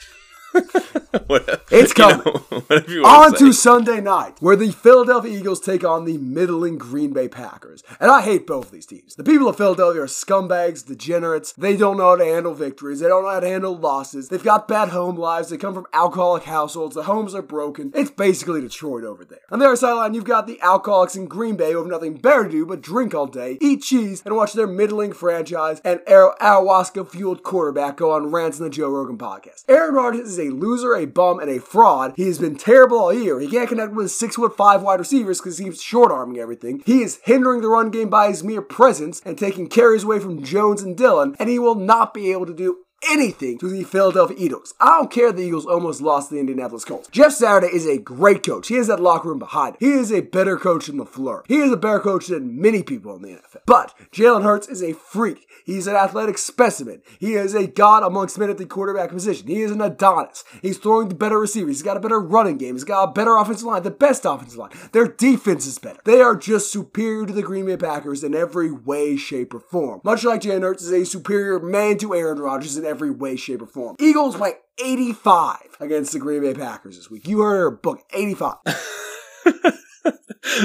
It's 1.75 1.97
know, 1.97 2.19
coming. 2.21 2.83
you 2.87 3.01
want 3.01 3.25
On 3.25 3.31
to 3.33 3.45
to. 3.45 3.53
Sunday 3.53 3.99
night, 4.01 4.35
where 4.39 4.55
the 4.55 4.71
Philadelphia 4.71 5.37
Eagles 5.37 5.59
take 5.59 5.83
on 5.83 6.05
the 6.05 6.17
middling 6.17 6.77
Green 6.77 7.13
Bay 7.13 7.27
Packers. 7.27 7.83
And 7.99 8.11
I 8.11 8.21
hate 8.21 8.45
both 8.45 8.67
of 8.67 8.71
these 8.71 8.85
teams. 8.85 9.15
The 9.15 9.23
people 9.23 9.47
of 9.47 9.57
Philadelphia 9.57 10.01
are 10.03 10.07
scumbags, 10.07 10.85
degenerates. 10.85 11.51
They 11.53 11.75
don't 11.75 11.97
know 11.97 12.09
how 12.09 12.15
to 12.17 12.25
handle 12.25 12.53
victories. 12.53 12.99
They 12.99 13.07
don't 13.07 13.23
know 13.23 13.29
how 13.29 13.39
to 13.39 13.47
handle 13.47 13.75
losses. 13.75 14.29
They've 14.29 14.43
got 14.43 14.67
bad 14.67 14.89
home 14.89 15.15
lives. 15.15 15.49
They 15.49 15.57
come 15.57 15.73
from 15.73 15.87
alcoholic 15.93 16.43
households. 16.43 16.95
The 16.95 17.03
homes 17.03 17.33
are 17.33 17.41
broken. 17.41 17.91
It's 17.95 18.11
basically 18.11 18.61
Detroit 18.61 19.03
over 19.03 19.25
there. 19.25 19.39
On 19.51 19.59
the 19.59 19.65
other 19.65 19.75
sideline, 19.75 20.13
you've 20.13 20.25
got 20.25 20.45
the 20.47 20.61
alcoholics 20.61 21.15
in 21.15 21.25
Green 21.25 21.55
Bay 21.55 21.71
who 21.71 21.79
have 21.79 21.87
nothing 21.87 22.15
better 22.15 22.45
to 22.45 22.49
do 22.51 22.65
but 22.65 22.81
drink 22.81 23.13
all 23.13 23.27
day, 23.27 23.57
eat 23.61 23.81
cheese, 23.81 24.21
and 24.25 24.35
watch 24.35 24.53
their 24.53 24.67
middling 24.67 25.13
franchise 25.13 25.81
and 25.83 25.99
ayahuasca 26.01 27.09
fueled 27.09 27.43
quarterback 27.43 27.97
go 27.97 28.11
on 28.11 28.31
rants 28.31 28.59
in 28.59 28.63
the 28.63 28.69
Joe 28.69 28.89
Rogan 28.89 29.17
podcast. 29.17 29.63
Aaron 29.67 29.95
Rodgers 29.95 30.29
is 30.29 30.39
a 30.39 30.42
loser, 30.49 30.95
a 30.95 31.05
bum, 31.05 31.39
and 31.39 31.49
a 31.49 31.59
fraud. 31.59 32.13
He 32.15 32.27
has 32.27 32.39
been 32.39 32.55
terrible 32.55 32.99
all 32.99 33.13
year. 33.13 33.39
He 33.39 33.47
can't 33.47 33.69
connect 33.69 33.93
with 33.93 34.05
his 34.05 34.15
six 34.15 34.35
foot 34.35 34.55
five 34.55 34.81
wide 34.81 34.99
receivers 34.99 35.39
because 35.39 35.57
he's 35.57 35.81
short 35.81 36.11
arming 36.11 36.39
everything. 36.39 36.81
He 36.85 37.01
is 37.01 37.19
hindering 37.23 37.61
the 37.61 37.69
run 37.69 37.89
game 37.91 38.09
by 38.09 38.29
his 38.29 38.43
mere 38.43 38.61
presence 38.61 39.21
and 39.25 39.37
taking 39.37 39.67
carries 39.67 40.03
away 40.03 40.19
from 40.19 40.43
Jones 40.43 40.81
and 40.81 40.97
Dillon, 40.97 41.35
and 41.39 41.49
he 41.49 41.59
will 41.59 41.75
not 41.75 42.13
be 42.13 42.31
able 42.31 42.45
to 42.45 42.53
do 42.53 42.79
anything 43.09 43.57
to 43.59 43.69
the 43.69 43.83
Philadelphia 43.83 44.37
Eagles. 44.39 44.73
I 44.79 44.97
don't 44.99 45.11
care 45.11 45.31
the 45.31 45.43
Eagles 45.43 45.65
almost 45.65 46.01
lost 46.01 46.29
the 46.29 46.39
Indianapolis 46.39 46.85
Colts. 46.85 47.09
Jeff 47.09 47.33
Saturday 47.33 47.73
is 47.73 47.87
a 47.87 47.97
great 47.97 48.43
coach. 48.43 48.67
He 48.67 48.75
has 48.75 48.87
that 48.87 48.99
locker 48.99 49.29
room 49.29 49.39
behind 49.39 49.75
him. 49.75 49.87
He 49.87 49.93
is 49.93 50.11
a 50.11 50.21
better 50.21 50.57
coach 50.57 50.87
than 50.87 50.97
LaFleur. 50.97 51.43
He 51.47 51.57
is 51.57 51.71
a 51.71 51.77
better 51.77 51.99
coach 51.99 52.27
than 52.27 52.59
many 52.59 52.83
people 52.83 53.15
in 53.15 53.21
the 53.21 53.29
NFL. 53.29 53.61
But 53.65 53.93
Jalen 54.11 54.43
Hurts 54.43 54.67
is 54.67 54.81
a 54.81 54.93
freak. 54.93 55.47
He's 55.65 55.87
an 55.87 55.95
athletic 55.95 56.37
specimen. 56.37 57.01
He 57.19 57.33
is 57.33 57.53
a 57.53 57.67
god 57.67 58.03
amongst 58.03 58.37
men 58.37 58.49
at 58.49 58.57
the 58.57 58.65
quarterback 58.65 59.09
position. 59.09 59.47
He 59.47 59.61
is 59.61 59.71
an 59.71 59.81
Adonis. 59.81 60.43
He's 60.61 60.77
throwing 60.77 61.09
the 61.09 61.15
better 61.15 61.39
receivers. 61.39 61.77
He's 61.77 61.83
got 61.83 61.97
a 61.97 62.01
better 62.01 62.19
running 62.19 62.57
game. 62.57 62.75
He's 62.75 62.83
got 62.83 63.03
a 63.03 63.11
better 63.11 63.35
offensive 63.37 63.65
line, 63.65 63.83
the 63.83 63.91
best 63.91 64.25
offensive 64.25 64.57
line. 64.57 64.71
Their 64.91 65.07
defense 65.07 65.65
is 65.65 65.79
better. 65.79 65.99
They 66.03 66.21
are 66.21 66.35
just 66.35 66.71
superior 66.71 67.25
to 67.25 67.33
the 67.33 67.41
Green 67.41 67.65
Bay 67.65 67.77
Packers 67.77 68.23
in 68.23 68.35
every 68.35 68.71
way, 68.71 69.15
shape, 69.15 69.53
or 69.53 69.59
form. 69.59 70.01
Much 70.03 70.23
like 70.23 70.41
Jalen 70.41 70.61
Hurts 70.61 70.83
is 70.83 70.91
a 70.91 71.05
superior 71.05 71.59
man 71.59 71.97
to 71.99 72.13
Aaron 72.13 72.39
Rodgers 72.39 72.77
in 72.77 72.85
every 72.85 72.92
way, 73.01 73.35
shape, 73.35 73.61
or 73.61 73.67
form. 73.67 73.95
Eagles 73.99 74.35
by 74.37 74.53
85 74.83 75.77
against 75.79 76.13
the 76.13 76.19
Green 76.19 76.41
Bay 76.41 76.53
Packers 76.53 76.97
this 76.97 77.09
week. 77.09 77.27
You 77.27 77.41
heard 77.41 77.59
her 77.59 77.71
book 77.71 78.03
85. 78.13 78.55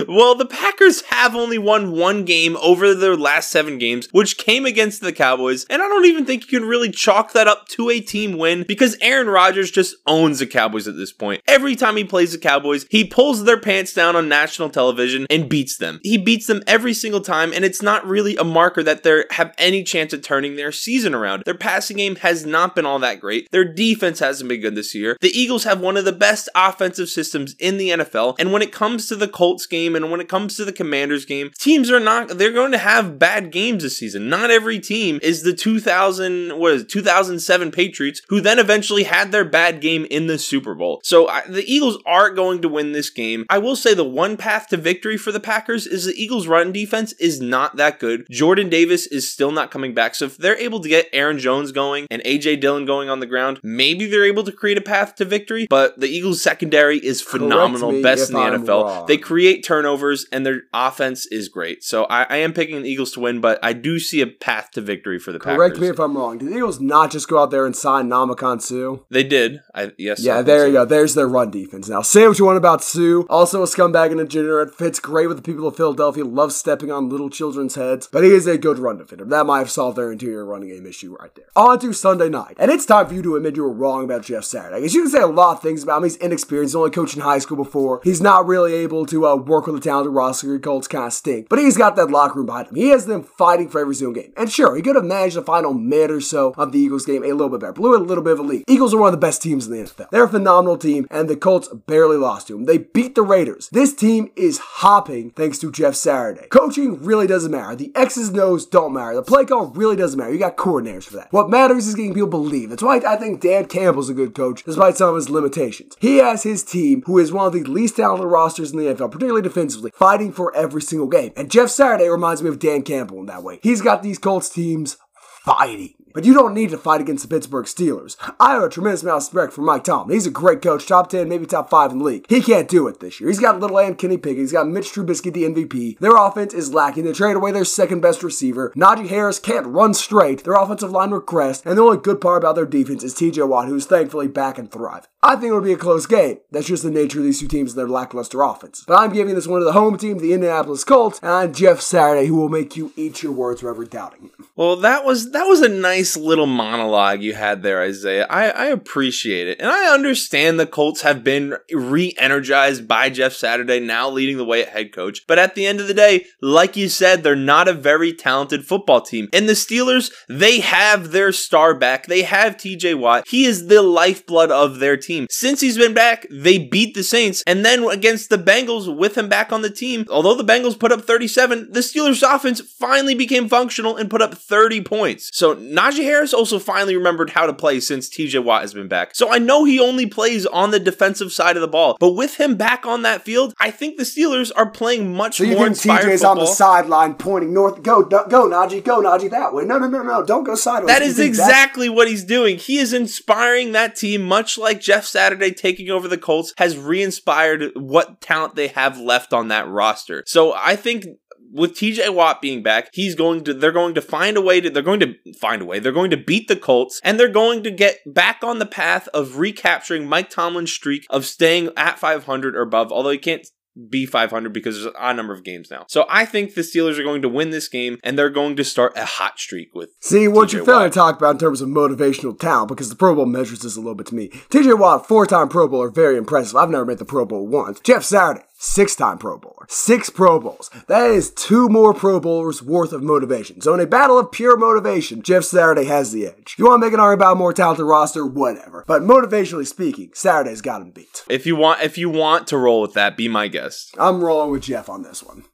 Well, 0.08 0.34
the 0.34 0.46
Packers 0.46 1.02
have 1.02 1.36
only 1.36 1.56
won 1.56 1.92
one 1.92 2.24
game 2.24 2.56
over 2.56 2.94
their 2.94 3.16
last 3.16 3.50
seven 3.50 3.78
games, 3.78 4.08
which 4.10 4.36
came 4.36 4.66
against 4.66 5.00
the 5.00 5.12
Cowboys, 5.12 5.64
and 5.70 5.80
I 5.80 5.86
don't 5.88 6.04
even 6.04 6.24
think 6.24 6.50
you 6.50 6.58
can 6.58 6.68
really 6.68 6.90
chalk 6.90 7.32
that 7.32 7.46
up 7.46 7.68
to 7.68 7.88
a 7.90 8.00
team 8.00 8.36
win 8.36 8.64
because 8.66 8.96
Aaron 9.00 9.28
Rodgers 9.28 9.70
just 9.70 9.94
owns 10.06 10.40
the 10.40 10.46
Cowboys 10.46 10.88
at 10.88 10.96
this 10.96 11.12
point. 11.12 11.42
Every 11.46 11.76
time 11.76 11.96
he 11.96 12.04
plays 12.04 12.32
the 12.32 12.38
Cowboys, 12.38 12.86
he 12.90 13.04
pulls 13.04 13.44
their 13.44 13.60
pants 13.60 13.92
down 13.92 14.16
on 14.16 14.28
national 14.28 14.70
television 14.70 15.26
and 15.30 15.48
beats 15.48 15.76
them. 15.76 16.00
He 16.02 16.18
beats 16.18 16.48
them 16.48 16.62
every 16.66 16.94
single 16.94 17.20
time, 17.20 17.52
and 17.52 17.64
it's 17.64 17.82
not 17.82 18.06
really 18.06 18.36
a 18.36 18.44
marker 18.44 18.82
that 18.82 19.04
they 19.04 19.24
have 19.30 19.54
any 19.58 19.84
chance 19.84 20.12
of 20.12 20.22
turning 20.22 20.56
their 20.56 20.72
season 20.72 21.14
around. 21.14 21.44
Their 21.44 21.54
passing 21.54 21.98
game 21.98 22.16
has 22.16 22.44
not 22.44 22.74
been 22.74 22.86
all 22.86 22.98
that 22.98 23.20
great. 23.20 23.48
Their 23.52 23.64
defense 23.64 24.18
hasn't 24.18 24.48
been 24.48 24.60
good 24.60 24.74
this 24.74 24.94
year. 24.94 25.16
The 25.20 25.30
Eagles 25.38 25.64
have 25.64 25.80
one 25.80 25.96
of 25.96 26.04
the 26.04 26.12
best 26.12 26.48
offensive 26.56 27.08
systems 27.08 27.54
in 27.60 27.78
the 27.78 27.90
NFL, 27.90 28.36
and 28.40 28.52
when 28.52 28.62
it 28.62 28.72
comes 28.72 29.06
to 29.06 29.16
the 29.16 29.27
Colts 29.28 29.66
game, 29.66 29.78
game 29.78 29.94
and 29.94 30.10
when 30.10 30.20
it 30.20 30.28
comes 30.28 30.56
to 30.56 30.64
the 30.64 30.72
Commanders 30.72 31.24
game, 31.24 31.50
teams 31.58 31.90
are 31.90 32.00
not 32.00 32.38
they're 32.38 32.52
going 32.52 32.72
to 32.72 32.78
have 32.78 33.18
bad 33.18 33.50
games 33.50 33.82
this 33.82 33.96
season. 33.96 34.28
Not 34.28 34.50
every 34.50 34.78
team 34.80 35.18
is 35.22 35.42
the 35.42 35.54
2000 35.54 36.58
what 36.58 36.72
is 36.72 36.82
it, 36.82 36.88
2007 36.88 37.70
Patriots 37.70 38.22
who 38.28 38.40
then 38.40 38.58
eventually 38.58 39.04
had 39.04 39.32
their 39.32 39.44
bad 39.44 39.80
game 39.80 40.06
in 40.10 40.26
the 40.26 40.38
Super 40.38 40.74
Bowl. 40.74 41.00
So 41.04 41.28
I, 41.28 41.42
the 41.48 41.70
Eagles 41.70 41.98
are 42.06 42.30
going 42.30 42.62
to 42.62 42.68
win 42.68 42.92
this 42.92 43.10
game. 43.10 43.46
I 43.48 43.58
will 43.58 43.76
say 43.76 43.94
the 43.94 44.04
one 44.04 44.36
path 44.36 44.68
to 44.68 44.76
victory 44.76 45.16
for 45.16 45.32
the 45.32 45.40
Packers 45.40 45.86
is 45.86 46.04
the 46.04 46.22
Eagles 46.22 46.46
run 46.46 46.72
defense 46.72 47.12
is 47.14 47.40
not 47.40 47.76
that 47.76 47.98
good. 47.98 48.26
Jordan 48.30 48.68
Davis 48.68 49.06
is 49.06 49.28
still 49.28 49.52
not 49.52 49.70
coming 49.70 49.94
back. 49.94 50.14
So 50.14 50.26
if 50.26 50.36
they're 50.36 50.58
able 50.58 50.80
to 50.80 50.88
get 50.88 51.08
Aaron 51.12 51.38
Jones 51.38 51.72
going 51.72 52.06
and 52.10 52.22
AJ 52.22 52.60
Dillon 52.60 52.84
going 52.84 53.08
on 53.08 53.20
the 53.20 53.26
ground, 53.26 53.60
maybe 53.62 54.06
they're 54.06 54.24
able 54.24 54.44
to 54.44 54.52
create 54.52 54.78
a 54.78 54.82
path 54.82 55.14
to 55.16 55.24
victory, 55.24 55.66
but 55.68 55.98
the 56.00 56.08
Eagles 56.08 56.42
secondary 56.42 56.98
is 56.98 57.20
phenomenal, 57.22 58.02
best 58.02 58.30
in 58.30 58.34
the 58.36 58.40
I'm 58.40 58.64
NFL. 58.64 58.84
wrong. 58.84 59.06
They 59.06 59.17
create 59.18 59.64
turnovers 59.64 60.26
and 60.32 60.44
their 60.46 60.62
offense 60.72 61.26
is 61.26 61.48
great. 61.48 61.82
So 61.84 62.04
I, 62.04 62.22
I 62.24 62.36
am 62.38 62.52
picking 62.52 62.82
the 62.82 62.88
Eagles 62.88 63.12
to 63.12 63.20
win, 63.20 63.40
but 63.40 63.58
I 63.62 63.72
do 63.72 63.98
see 63.98 64.20
a 64.20 64.26
path 64.26 64.70
to 64.72 64.80
victory 64.80 65.18
for 65.18 65.32
the 65.32 65.38
Correct 65.38 65.74
Packers. 65.74 65.80
me 65.80 65.88
if 65.88 65.98
I'm 65.98 66.16
wrong. 66.16 66.38
Did 66.38 66.48
the 66.50 66.56
Eagles 66.56 66.80
not 66.80 67.10
just 67.10 67.28
go 67.28 67.42
out 67.42 67.50
there 67.50 67.66
and 67.66 67.74
sign 67.76 68.08
Ndamukong 68.08 68.60
Suh? 68.62 69.02
they 69.10 69.22
did. 69.24 69.60
I 69.74 69.92
yes. 69.98 70.20
Yeah, 70.22 70.38
I 70.38 70.42
there 70.42 70.66
you 70.66 70.74
so. 70.74 70.80
go. 70.80 70.84
There's 70.84 71.14
their 71.14 71.28
run 71.28 71.50
defense. 71.50 71.88
Now, 71.88 72.02
say 72.02 72.26
what 72.26 72.38
you 72.38 72.44
want 72.44 72.58
about 72.58 72.82
Sue. 72.82 73.26
Also 73.28 73.62
a 73.62 73.66
scumbag 73.66 74.10
and 74.10 74.20
a 74.20 74.24
degenerate. 74.24 74.74
Fits 74.74 75.00
great 75.00 75.26
with 75.26 75.36
the 75.36 75.42
people 75.42 75.66
of 75.66 75.76
Philadelphia. 75.76 76.24
Loves 76.24 76.56
stepping 76.56 76.90
on 76.90 77.08
little 77.08 77.30
children's 77.30 77.74
heads. 77.74 78.08
But 78.10 78.24
he 78.24 78.30
is 78.30 78.46
a 78.46 78.58
good 78.58 78.78
run 78.78 78.98
defender. 78.98 79.24
That 79.24 79.46
might 79.46 79.58
have 79.60 79.70
solved 79.70 79.96
their 79.98 80.12
interior 80.12 80.44
running 80.44 80.68
game 80.68 80.86
issue 80.86 81.16
right 81.18 81.34
there. 81.34 81.46
On 81.56 81.78
to 81.78 81.92
Sunday 81.92 82.28
night. 82.28 82.56
And 82.58 82.70
it's 82.70 82.86
time 82.86 83.06
for 83.06 83.14
you 83.14 83.22
to 83.22 83.36
admit 83.36 83.56
you 83.56 83.62
were 83.62 83.72
wrong 83.72 84.04
about 84.04 84.22
Jeff 84.22 84.44
Saturday. 84.44 84.76
Because 84.76 84.94
you 84.94 85.02
can 85.02 85.10
say 85.10 85.20
a 85.20 85.26
lot 85.26 85.56
of 85.56 85.62
things 85.62 85.82
about 85.82 85.98
him. 85.98 86.04
He's 86.04 86.16
inexperienced. 86.16 86.70
He's 86.70 86.76
only 86.76 86.90
coached 86.90 87.16
in 87.16 87.22
high 87.22 87.38
school 87.38 87.56
before. 87.56 88.00
He's 88.04 88.20
not 88.20 88.46
really 88.46 88.74
able 88.74 89.06
to 89.08 89.26
uh, 89.26 89.36
work 89.36 89.66
with 89.66 89.76
a 89.76 89.80
talented 89.80 90.12
roster. 90.12 90.58
Colts 90.58 90.88
kind 90.88 91.06
of 91.06 91.12
stink. 91.12 91.48
But 91.48 91.58
he's 91.58 91.76
got 91.76 91.96
that 91.96 92.10
locker 92.10 92.38
room 92.38 92.46
behind 92.46 92.68
him. 92.68 92.76
He 92.76 92.88
has 92.90 93.06
them 93.06 93.22
fighting 93.22 93.68
for 93.68 93.80
every 93.80 93.94
single 93.94 94.14
game. 94.14 94.32
And 94.36 94.50
sure, 94.50 94.76
he 94.76 94.82
could 94.82 94.96
have 94.96 95.04
managed 95.04 95.36
the 95.36 95.42
final 95.42 95.74
minute 95.74 96.10
or 96.10 96.20
so 96.20 96.54
of 96.56 96.72
the 96.72 96.78
Eagles 96.78 97.04
game 97.04 97.24
a 97.24 97.32
little 97.32 97.48
bit 97.48 97.60
better. 97.60 97.72
Blew 97.72 97.96
a 97.96 97.98
little 97.98 98.24
bit 98.24 98.34
of 98.34 98.40
a 98.40 98.42
lead. 98.42 98.64
Eagles 98.68 98.94
are 98.94 98.98
one 98.98 99.08
of 99.08 99.20
the 99.20 99.26
best 99.26 99.42
teams 99.42 99.66
in 99.66 99.72
the 99.72 99.78
NFL. 99.78 100.10
They're 100.10 100.24
a 100.24 100.28
phenomenal 100.28 100.76
team, 100.76 101.06
and 101.10 101.28
the 101.28 101.36
Colts 101.36 101.68
barely 101.68 102.16
lost 102.16 102.48
to 102.48 102.54
them. 102.54 102.64
They 102.64 102.78
beat 102.78 103.14
the 103.14 103.22
Raiders. 103.22 103.68
This 103.70 103.94
team 103.94 104.30
is 104.36 104.58
hopping 104.58 105.30
thanks 105.30 105.58
to 105.58 105.72
Jeff 105.72 105.94
Saturday. 105.94 106.46
Coaching 106.48 107.02
really 107.02 107.26
doesn't 107.26 107.50
matter. 107.50 107.76
The 107.76 107.92
X's 107.94 108.28
and 108.28 108.38
O's 108.38 108.66
don't 108.66 108.92
matter. 108.92 109.14
The 109.14 109.22
play 109.22 109.44
call 109.44 109.66
really 109.66 109.96
doesn't 109.96 110.18
matter. 110.18 110.32
You 110.32 110.38
got 110.38 110.56
coordinators 110.56 111.04
for 111.04 111.16
that. 111.16 111.32
What 111.32 111.50
matters 111.50 111.86
is 111.86 111.94
getting 111.94 112.14
people 112.14 112.28
believe. 112.28 112.70
That's 112.70 112.82
why 112.82 113.00
I 113.06 113.16
think 113.16 113.40
Dan 113.40 113.66
Campbell's 113.66 114.08
a 114.08 114.14
good 114.14 114.34
coach, 114.34 114.64
despite 114.64 114.96
some 114.96 115.10
of 115.10 115.16
his 115.16 115.30
limitations. 115.30 115.96
He 116.00 116.18
has 116.18 116.42
his 116.42 116.62
team, 116.62 117.02
who 117.06 117.18
is 117.18 117.32
one 117.32 117.46
of 117.46 117.52
the 117.52 117.64
least 117.64 117.96
talented 117.96 118.28
rosters 118.28 118.72
in 118.72 118.78
the 118.78 118.88
NFL, 118.98 119.10
particularly 119.12 119.42
defensively, 119.42 119.90
fighting 119.94 120.32
for 120.32 120.54
every 120.54 120.82
single 120.82 121.08
game. 121.08 121.32
And 121.36 121.50
Jeff 121.50 121.70
Saturday 121.70 122.08
reminds 122.08 122.42
me 122.42 122.48
of 122.48 122.58
Dan 122.58 122.82
Campbell 122.82 123.20
in 123.20 123.26
that 123.26 123.42
way. 123.42 123.60
He's 123.62 123.82
got 123.82 124.02
these 124.02 124.18
Colts 124.18 124.48
teams 124.48 124.96
fighting. 125.44 125.94
But 126.14 126.24
you 126.24 126.34
don't 126.34 126.54
need 126.54 126.70
to 126.70 126.78
fight 126.78 127.00
against 127.00 127.22
the 127.22 127.34
Pittsburgh 127.34 127.66
Steelers. 127.66 128.16
I 128.40 128.54
have 128.54 128.62
a 128.62 128.68
tremendous 128.68 129.02
amount 129.02 129.22
of 129.22 129.22
respect 129.22 129.52
for 129.52 129.60
Mike 129.62 129.84
Tomlin. 129.84 130.14
He's 130.14 130.26
a 130.26 130.30
great 130.30 130.62
coach, 130.62 130.86
top 130.86 131.10
10, 131.10 131.28
maybe 131.28 131.46
top 131.46 131.70
5 131.70 131.92
in 131.92 131.98
the 131.98 132.04
league. 132.04 132.26
He 132.28 132.40
can't 132.40 132.68
do 132.68 132.88
it 132.88 133.00
this 133.00 133.20
year. 133.20 133.28
He's 133.28 133.38
got 133.38 133.60
little 133.60 133.78
and 133.78 133.96
Kenny 133.96 134.16
Pickett. 134.16 134.38
He's 134.38 134.52
got 134.52 134.68
Mitch 134.68 134.92
Trubisky, 134.92 135.32
the 135.32 135.44
MVP. 135.44 135.98
Their 135.98 136.16
offense 136.16 136.54
is 136.54 136.74
lacking. 136.74 137.04
They 137.04 137.12
traded 137.12 137.36
away 137.36 137.52
their 137.52 137.64
second 137.64 138.00
best 138.00 138.22
receiver. 138.22 138.72
Najee 138.76 139.08
Harris 139.08 139.38
can't 139.38 139.66
run 139.66 139.94
straight. 139.94 140.44
Their 140.44 140.54
offensive 140.54 140.90
line 140.90 141.10
regressed. 141.10 141.64
And 141.66 141.78
the 141.78 141.82
only 141.82 141.98
good 141.98 142.20
part 142.20 142.42
about 142.42 142.56
their 142.56 142.66
defense 142.66 143.04
is 143.04 143.14
TJ 143.14 143.46
Watt, 143.46 143.68
who's 143.68 143.86
thankfully 143.86 144.28
back 144.28 144.58
and 144.58 144.72
thriving. 144.72 145.08
I 145.20 145.34
think 145.34 145.46
it'll 145.46 145.60
be 145.60 145.72
a 145.72 145.76
close 145.76 146.06
game. 146.06 146.38
That's 146.52 146.68
just 146.68 146.84
the 146.84 146.92
nature 146.92 147.18
of 147.18 147.24
these 147.24 147.40
two 147.40 147.48
teams 147.48 147.72
and 147.72 147.78
their 147.78 147.88
lackluster 147.88 148.40
offense. 148.40 148.84
But 148.86 149.00
I'm 149.00 149.12
giving 149.12 149.34
this 149.34 149.48
one 149.48 149.58
to 149.58 149.64
the 149.64 149.72
home 149.72 149.98
team, 149.98 150.18
the 150.18 150.32
Indianapolis 150.32 150.84
Colts, 150.84 151.18
and 151.20 151.30
I'm 151.32 151.52
Jeff 151.52 151.80
Saturday, 151.80 152.26
who 152.26 152.36
will 152.36 152.48
make 152.48 152.76
you 152.76 152.92
eat 152.94 153.20
your 153.20 153.32
words 153.32 153.60
forever 153.60 153.84
doubting 153.84 154.22
him. 154.22 154.46
Well, 154.54 154.76
that 154.76 155.04
was 155.04 155.32
that 155.32 155.44
was 155.44 155.60
a 155.60 155.68
nice 155.68 156.16
little 156.16 156.46
monologue 156.46 157.20
you 157.20 157.34
had 157.34 157.64
there, 157.64 157.82
Isaiah. 157.82 158.26
I, 158.30 158.48
I 158.48 158.64
appreciate 158.66 159.48
it, 159.48 159.60
and 159.60 159.68
I 159.68 159.92
understand 159.92 160.58
the 160.58 160.66
Colts 160.66 161.02
have 161.02 161.24
been 161.24 161.56
re-energized 161.72 162.86
by 162.86 163.10
Jeff 163.10 163.32
Saturday, 163.32 163.80
now 163.80 164.08
leading 164.08 164.36
the 164.36 164.44
way 164.44 164.62
at 164.62 164.68
head 164.68 164.92
coach. 164.92 165.26
But 165.26 165.40
at 165.40 165.56
the 165.56 165.66
end 165.66 165.80
of 165.80 165.88
the 165.88 165.94
day, 165.94 166.26
like 166.40 166.76
you 166.76 166.88
said, 166.88 167.24
they're 167.24 167.34
not 167.34 167.66
a 167.66 167.72
very 167.72 168.12
talented 168.12 168.64
football 168.64 169.00
team. 169.00 169.28
And 169.32 169.48
the 169.48 169.54
Steelers, 169.54 170.12
they 170.28 170.60
have 170.60 171.10
their 171.10 171.32
star 171.32 171.74
back. 171.74 172.06
They 172.06 172.22
have 172.22 172.56
T.J. 172.56 172.94
Watt. 172.94 173.26
He 173.26 173.44
is 173.44 173.66
the 173.66 173.82
lifeblood 173.82 174.52
of 174.52 174.78
their 174.78 174.96
team. 174.96 175.07
Since 175.30 175.60
he's 175.60 175.78
been 175.78 175.94
back, 175.94 176.26
they 176.30 176.58
beat 176.58 176.94
the 176.94 177.02
Saints, 177.02 177.42
and 177.46 177.64
then 177.64 177.84
against 177.88 178.30
the 178.30 178.38
Bengals 178.38 178.94
with 178.94 179.16
him 179.16 179.28
back 179.28 179.52
on 179.52 179.62
the 179.62 179.70
team, 179.70 180.04
although 180.10 180.34
the 180.34 180.44
Bengals 180.44 180.78
put 180.78 180.92
up 180.92 181.02
37, 181.02 181.72
the 181.72 181.80
Steelers' 181.80 182.22
offense 182.22 182.60
finally 182.60 183.14
became 183.14 183.48
functional 183.48 183.96
and 183.96 184.10
put 184.10 184.22
up 184.22 184.34
30 184.34 184.82
points. 184.82 185.30
So 185.32 185.54
Najee 185.56 186.04
Harris 186.04 186.34
also 186.34 186.58
finally 186.58 186.96
remembered 186.96 187.30
how 187.30 187.46
to 187.46 187.52
play 187.52 187.80
since 187.80 188.08
TJ 188.08 188.44
Watt 188.44 188.62
has 188.62 188.74
been 188.74 188.88
back. 188.88 189.14
So 189.14 189.32
I 189.32 189.38
know 189.38 189.64
he 189.64 189.80
only 189.80 190.06
plays 190.06 190.44
on 190.46 190.70
the 190.70 190.80
defensive 190.80 191.32
side 191.32 191.56
of 191.56 191.62
the 191.62 191.68
ball, 191.68 191.96
but 191.98 192.12
with 192.12 192.36
him 192.38 192.56
back 192.56 192.86
on 192.86 193.02
that 193.02 193.22
field, 193.22 193.54
I 193.58 193.70
think 193.70 193.96
the 193.96 194.04
Steelers 194.04 194.50
are 194.56 194.68
playing 194.70 195.14
much 195.14 195.38
So 195.38 195.46
more 195.46 195.66
inspired 195.66 196.04
TJ's 196.04 196.20
football. 196.20 196.30
on 196.30 196.38
the 196.38 196.46
sideline 196.46 197.14
pointing 197.14 197.54
north? 197.54 197.82
Go, 197.82 198.02
go, 198.02 198.26
go, 198.28 198.48
Najee, 198.48 198.84
go, 198.84 199.00
Najee, 199.02 199.30
that 199.30 199.54
way. 199.54 199.64
No, 199.64 199.78
no, 199.78 199.88
no, 199.88 200.02
no, 200.02 200.24
don't 200.24 200.44
go 200.44 200.54
sideways. 200.54 200.88
That 200.88 201.02
is 201.02 201.18
exactly 201.18 201.88
what 201.88 202.08
he's 202.08 202.24
doing. 202.24 202.58
He 202.58 202.78
is 202.78 202.92
inspiring 202.92 203.72
that 203.72 203.96
team, 203.96 204.22
much 204.22 204.58
like 204.58 204.80
Jeff 204.80 204.97
Saturday 205.06 205.52
taking 205.52 205.90
over 205.90 206.08
the 206.08 206.18
Colts 206.18 206.52
has 206.58 206.76
re 206.76 207.02
inspired 207.02 207.72
what 207.74 208.20
talent 208.20 208.54
they 208.54 208.68
have 208.68 208.98
left 208.98 209.32
on 209.32 209.48
that 209.48 209.68
roster. 209.68 210.24
So 210.26 210.54
I 210.54 210.76
think. 210.76 211.06
With 211.50 211.76
TJ 211.76 212.12
Watt 212.12 212.42
being 212.42 212.62
back, 212.62 212.90
he's 212.92 213.14
going 213.14 213.42
to 213.44 213.54
they're 213.54 213.72
going 213.72 213.94
to 213.94 214.02
find 214.02 214.36
a 214.36 214.42
way 214.42 214.60
to 214.60 214.68
they're 214.68 214.82
going 214.82 215.00
to 215.00 215.14
find 215.40 215.62
a 215.62 215.64
way. 215.64 215.78
They're 215.78 215.92
going 215.92 216.10
to 216.10 216.16
beat 216.18 216.46
the 216.46 216.56
Colts 216.56 217.00
and 217.02 217.18
they're 217.18 217.26
going 217.26 217.62
to 217.62 217.70
get 217.70 218.00
back 218.04 218.40
on 218.42 218.58
the 218.58 218.66
path 218.66 219.08
of 219.14 219.38
recapturing 219.38 220.06
Mike 220.06 220.28
Tomlin's 220.28 220.74
streak 220.74 221.06
of 221.08 221.24
staying 221.24 221.70
at 221.74 221.98
500 221.98 222.54
or 222.54 222.60
above, 222.60 222.92
although 222.92 223.12
he 223.12 223.16
can't 223.16 223.48
be 223.88 224.06
500 224.06 224.52
because 224.52 224.76
there's 224.76 224.86
an 224.86 224.92
odd 224.98 225.16
number 225.16 225.32
of 225.32 225.44
games 225.44 225.70
now. 225.70 225.84
So 225.88 226.06
I 226.08 226.24
think 226.24 226.54
the 226.54 226.62
Steelers 226.62 226.98
are 226.98 227.04
going 227.04 227.22
to 227.22 227.28
win 227.28 227.50
this 227.50 227.68
game 227.68 227.98
and 228.02 228.18
they're 228.18 228.30
going 228.30 228.56
to 228.56 228.64
start 228.64 228.96
a 228.96 229.04
hot 229.04 229.38
streak 229.38 229.74
with 229.74 229.90
See, 230.00 230.28
what 230.28 230.52
you're 230.52 230.64
failing 230.64 230.90
to 230.90 230.94
talk 230.94 231.16
about 231.16 231.32
in 231.32 231.38
terms 231.38 231.60
of 231.60 231.68
motivational 231.68 232.38
talent, 232.38 232.68
because 232.68 232.88
the 232.88 232.96
Pro 232.96 233.14
Bowl 233.14 233.26
measures 233.26 233.60
this 233.60 233.76
a 233.76 233.80
little 233.80 233.94
bit 233.94 234.06
to 234.08 234.14
me. 234.14 234.28
TJ 234.50 234.78
Watt, 234.78 235.06
four 235.06 235.26
time 235.26 235.48
Pro 235.48 235.68
Bowler, 235.68 235.90
very 235.90 236.16
impressive. 236.16 236.56
I've 236.56 236.70
never 236.70 236.84
made 236.84 236.98
the 236.98 237.04
Pro 237.04 237.24
Bowl 237.24 237.46
once. 237.46 237.80
Jeff 237.80 238.04
Saturday, 238.04 238.44
six 238.58 238.94
time 238.94 239.18
Pro 239.18 239.38
Bowler. 239.38 239.66
Six 239.68 240.10
Pro 240.10 240.38
Bowls. 240.38 240.70
That 240.88 241.10
is 241.10 241.30
two 241.30 241.68
more 241.68 241.94
Pro 241.94 242.20
Bowlers 242.20 242.62
worth 242.62 242.92
of 242.92 243.02
motivation. 243.02 243.60
So 243.60 243.72
in 243.74 243.80
a 243.80 243.86
battle 243.86 244.18
of 244.18 244.32
pure 244.32 244.56
motivation, 244.56 245.22
Jeff 245.22 245.44
Saturday 245.44 245.84
has 245.84 246.12
the 246.12 246.26
edge. 246.26 246.56
You 246.58 246.66
want 246.66 246.82
to 246.82 246.86
make 246.86 246.94
an 246.94 247.00
argument 247.00 247.22
about 247.22 247.32
a 247.32 247.36
more 247.36 247.52
talented 247.52 247.86
roster? 247.86 248.26
Whatever. 248.26 248.84
But 248.86 249.02
motivationally 249.02 249.66
speaking, 249.66 250.10
Saturday's 250.14 250.60
got 250.60 250.82
him 250.82 250.90
beat. 250.90 251.24
If 251.30 251.46
you 251.46 251.56
want, 251.56 251.82
if 251.82 251.96
you 251.96 252.10
want 252.10 252.46
to 252.48 252.58
roll 252.58 252.82
with 252.82 252.94
that, 252.94 253.16
be 253.16 253.28
my 253.28 253.48
guest. 253.48 253.94
I'm 253.98 254.22
rolling 254.22 254.50
with 254.50 254.62
Jeff 254.62 254.88
on 254.88 255.02
this 255.02 255.22
one. 255.22 255.44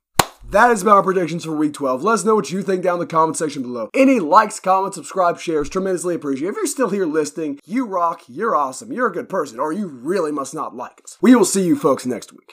That 0.50 0.70
is 0.70 0.82
about 0.82 0.96
our 0.96 1.02
predictions 1.02 1.44
for 1.44 1.56
week 1.56 1.72
12. 1.72 2.04
Let 2.04 2.12
us 2.12 2.24
know 2.24 2.34
what 2.34 2.50
you 2.50 2.62
think 2.62 2.82
down 2.82 2.94
in 2.94 3.00
the 3.00 3.06
comment 3.06 3.36
section 3.36 3.62
below. 3.62 3.88
Any 3.94 4.20
likes, 4.20 4.60
comments, 4.60 4.96
subscribe, 4.96 5.40
shares, 5.40 5.68
tremendously 5.68 6.14
appreciated. 6.14 6.50
If 6.50 6.56
you're 6.56 6.66
still 6.66 6.90
here 6.90 7.06
listening, 7.06 7.58
you 7.64 7.86
rock, 7.86 8.22
you're 8.28 8.54
awesome, 8.54 8.92
you're 8.92 9.08
a 9.08 9.12
good 9.12 9.28
person, 9.28 9.58
or 9.58 9.72
you 9.72 9.86
really 9.86 10.30
must 10.30 10.54
not 10.54 10.76
like 10.76 11.00
us. 11.02 11.18
We 11.20 11.34
will 11.34 11.46
see 11.46 11.64
you 11.64 11.76
folks 11.76 12.04
next 12.06 12.32
week. 12.32 12.52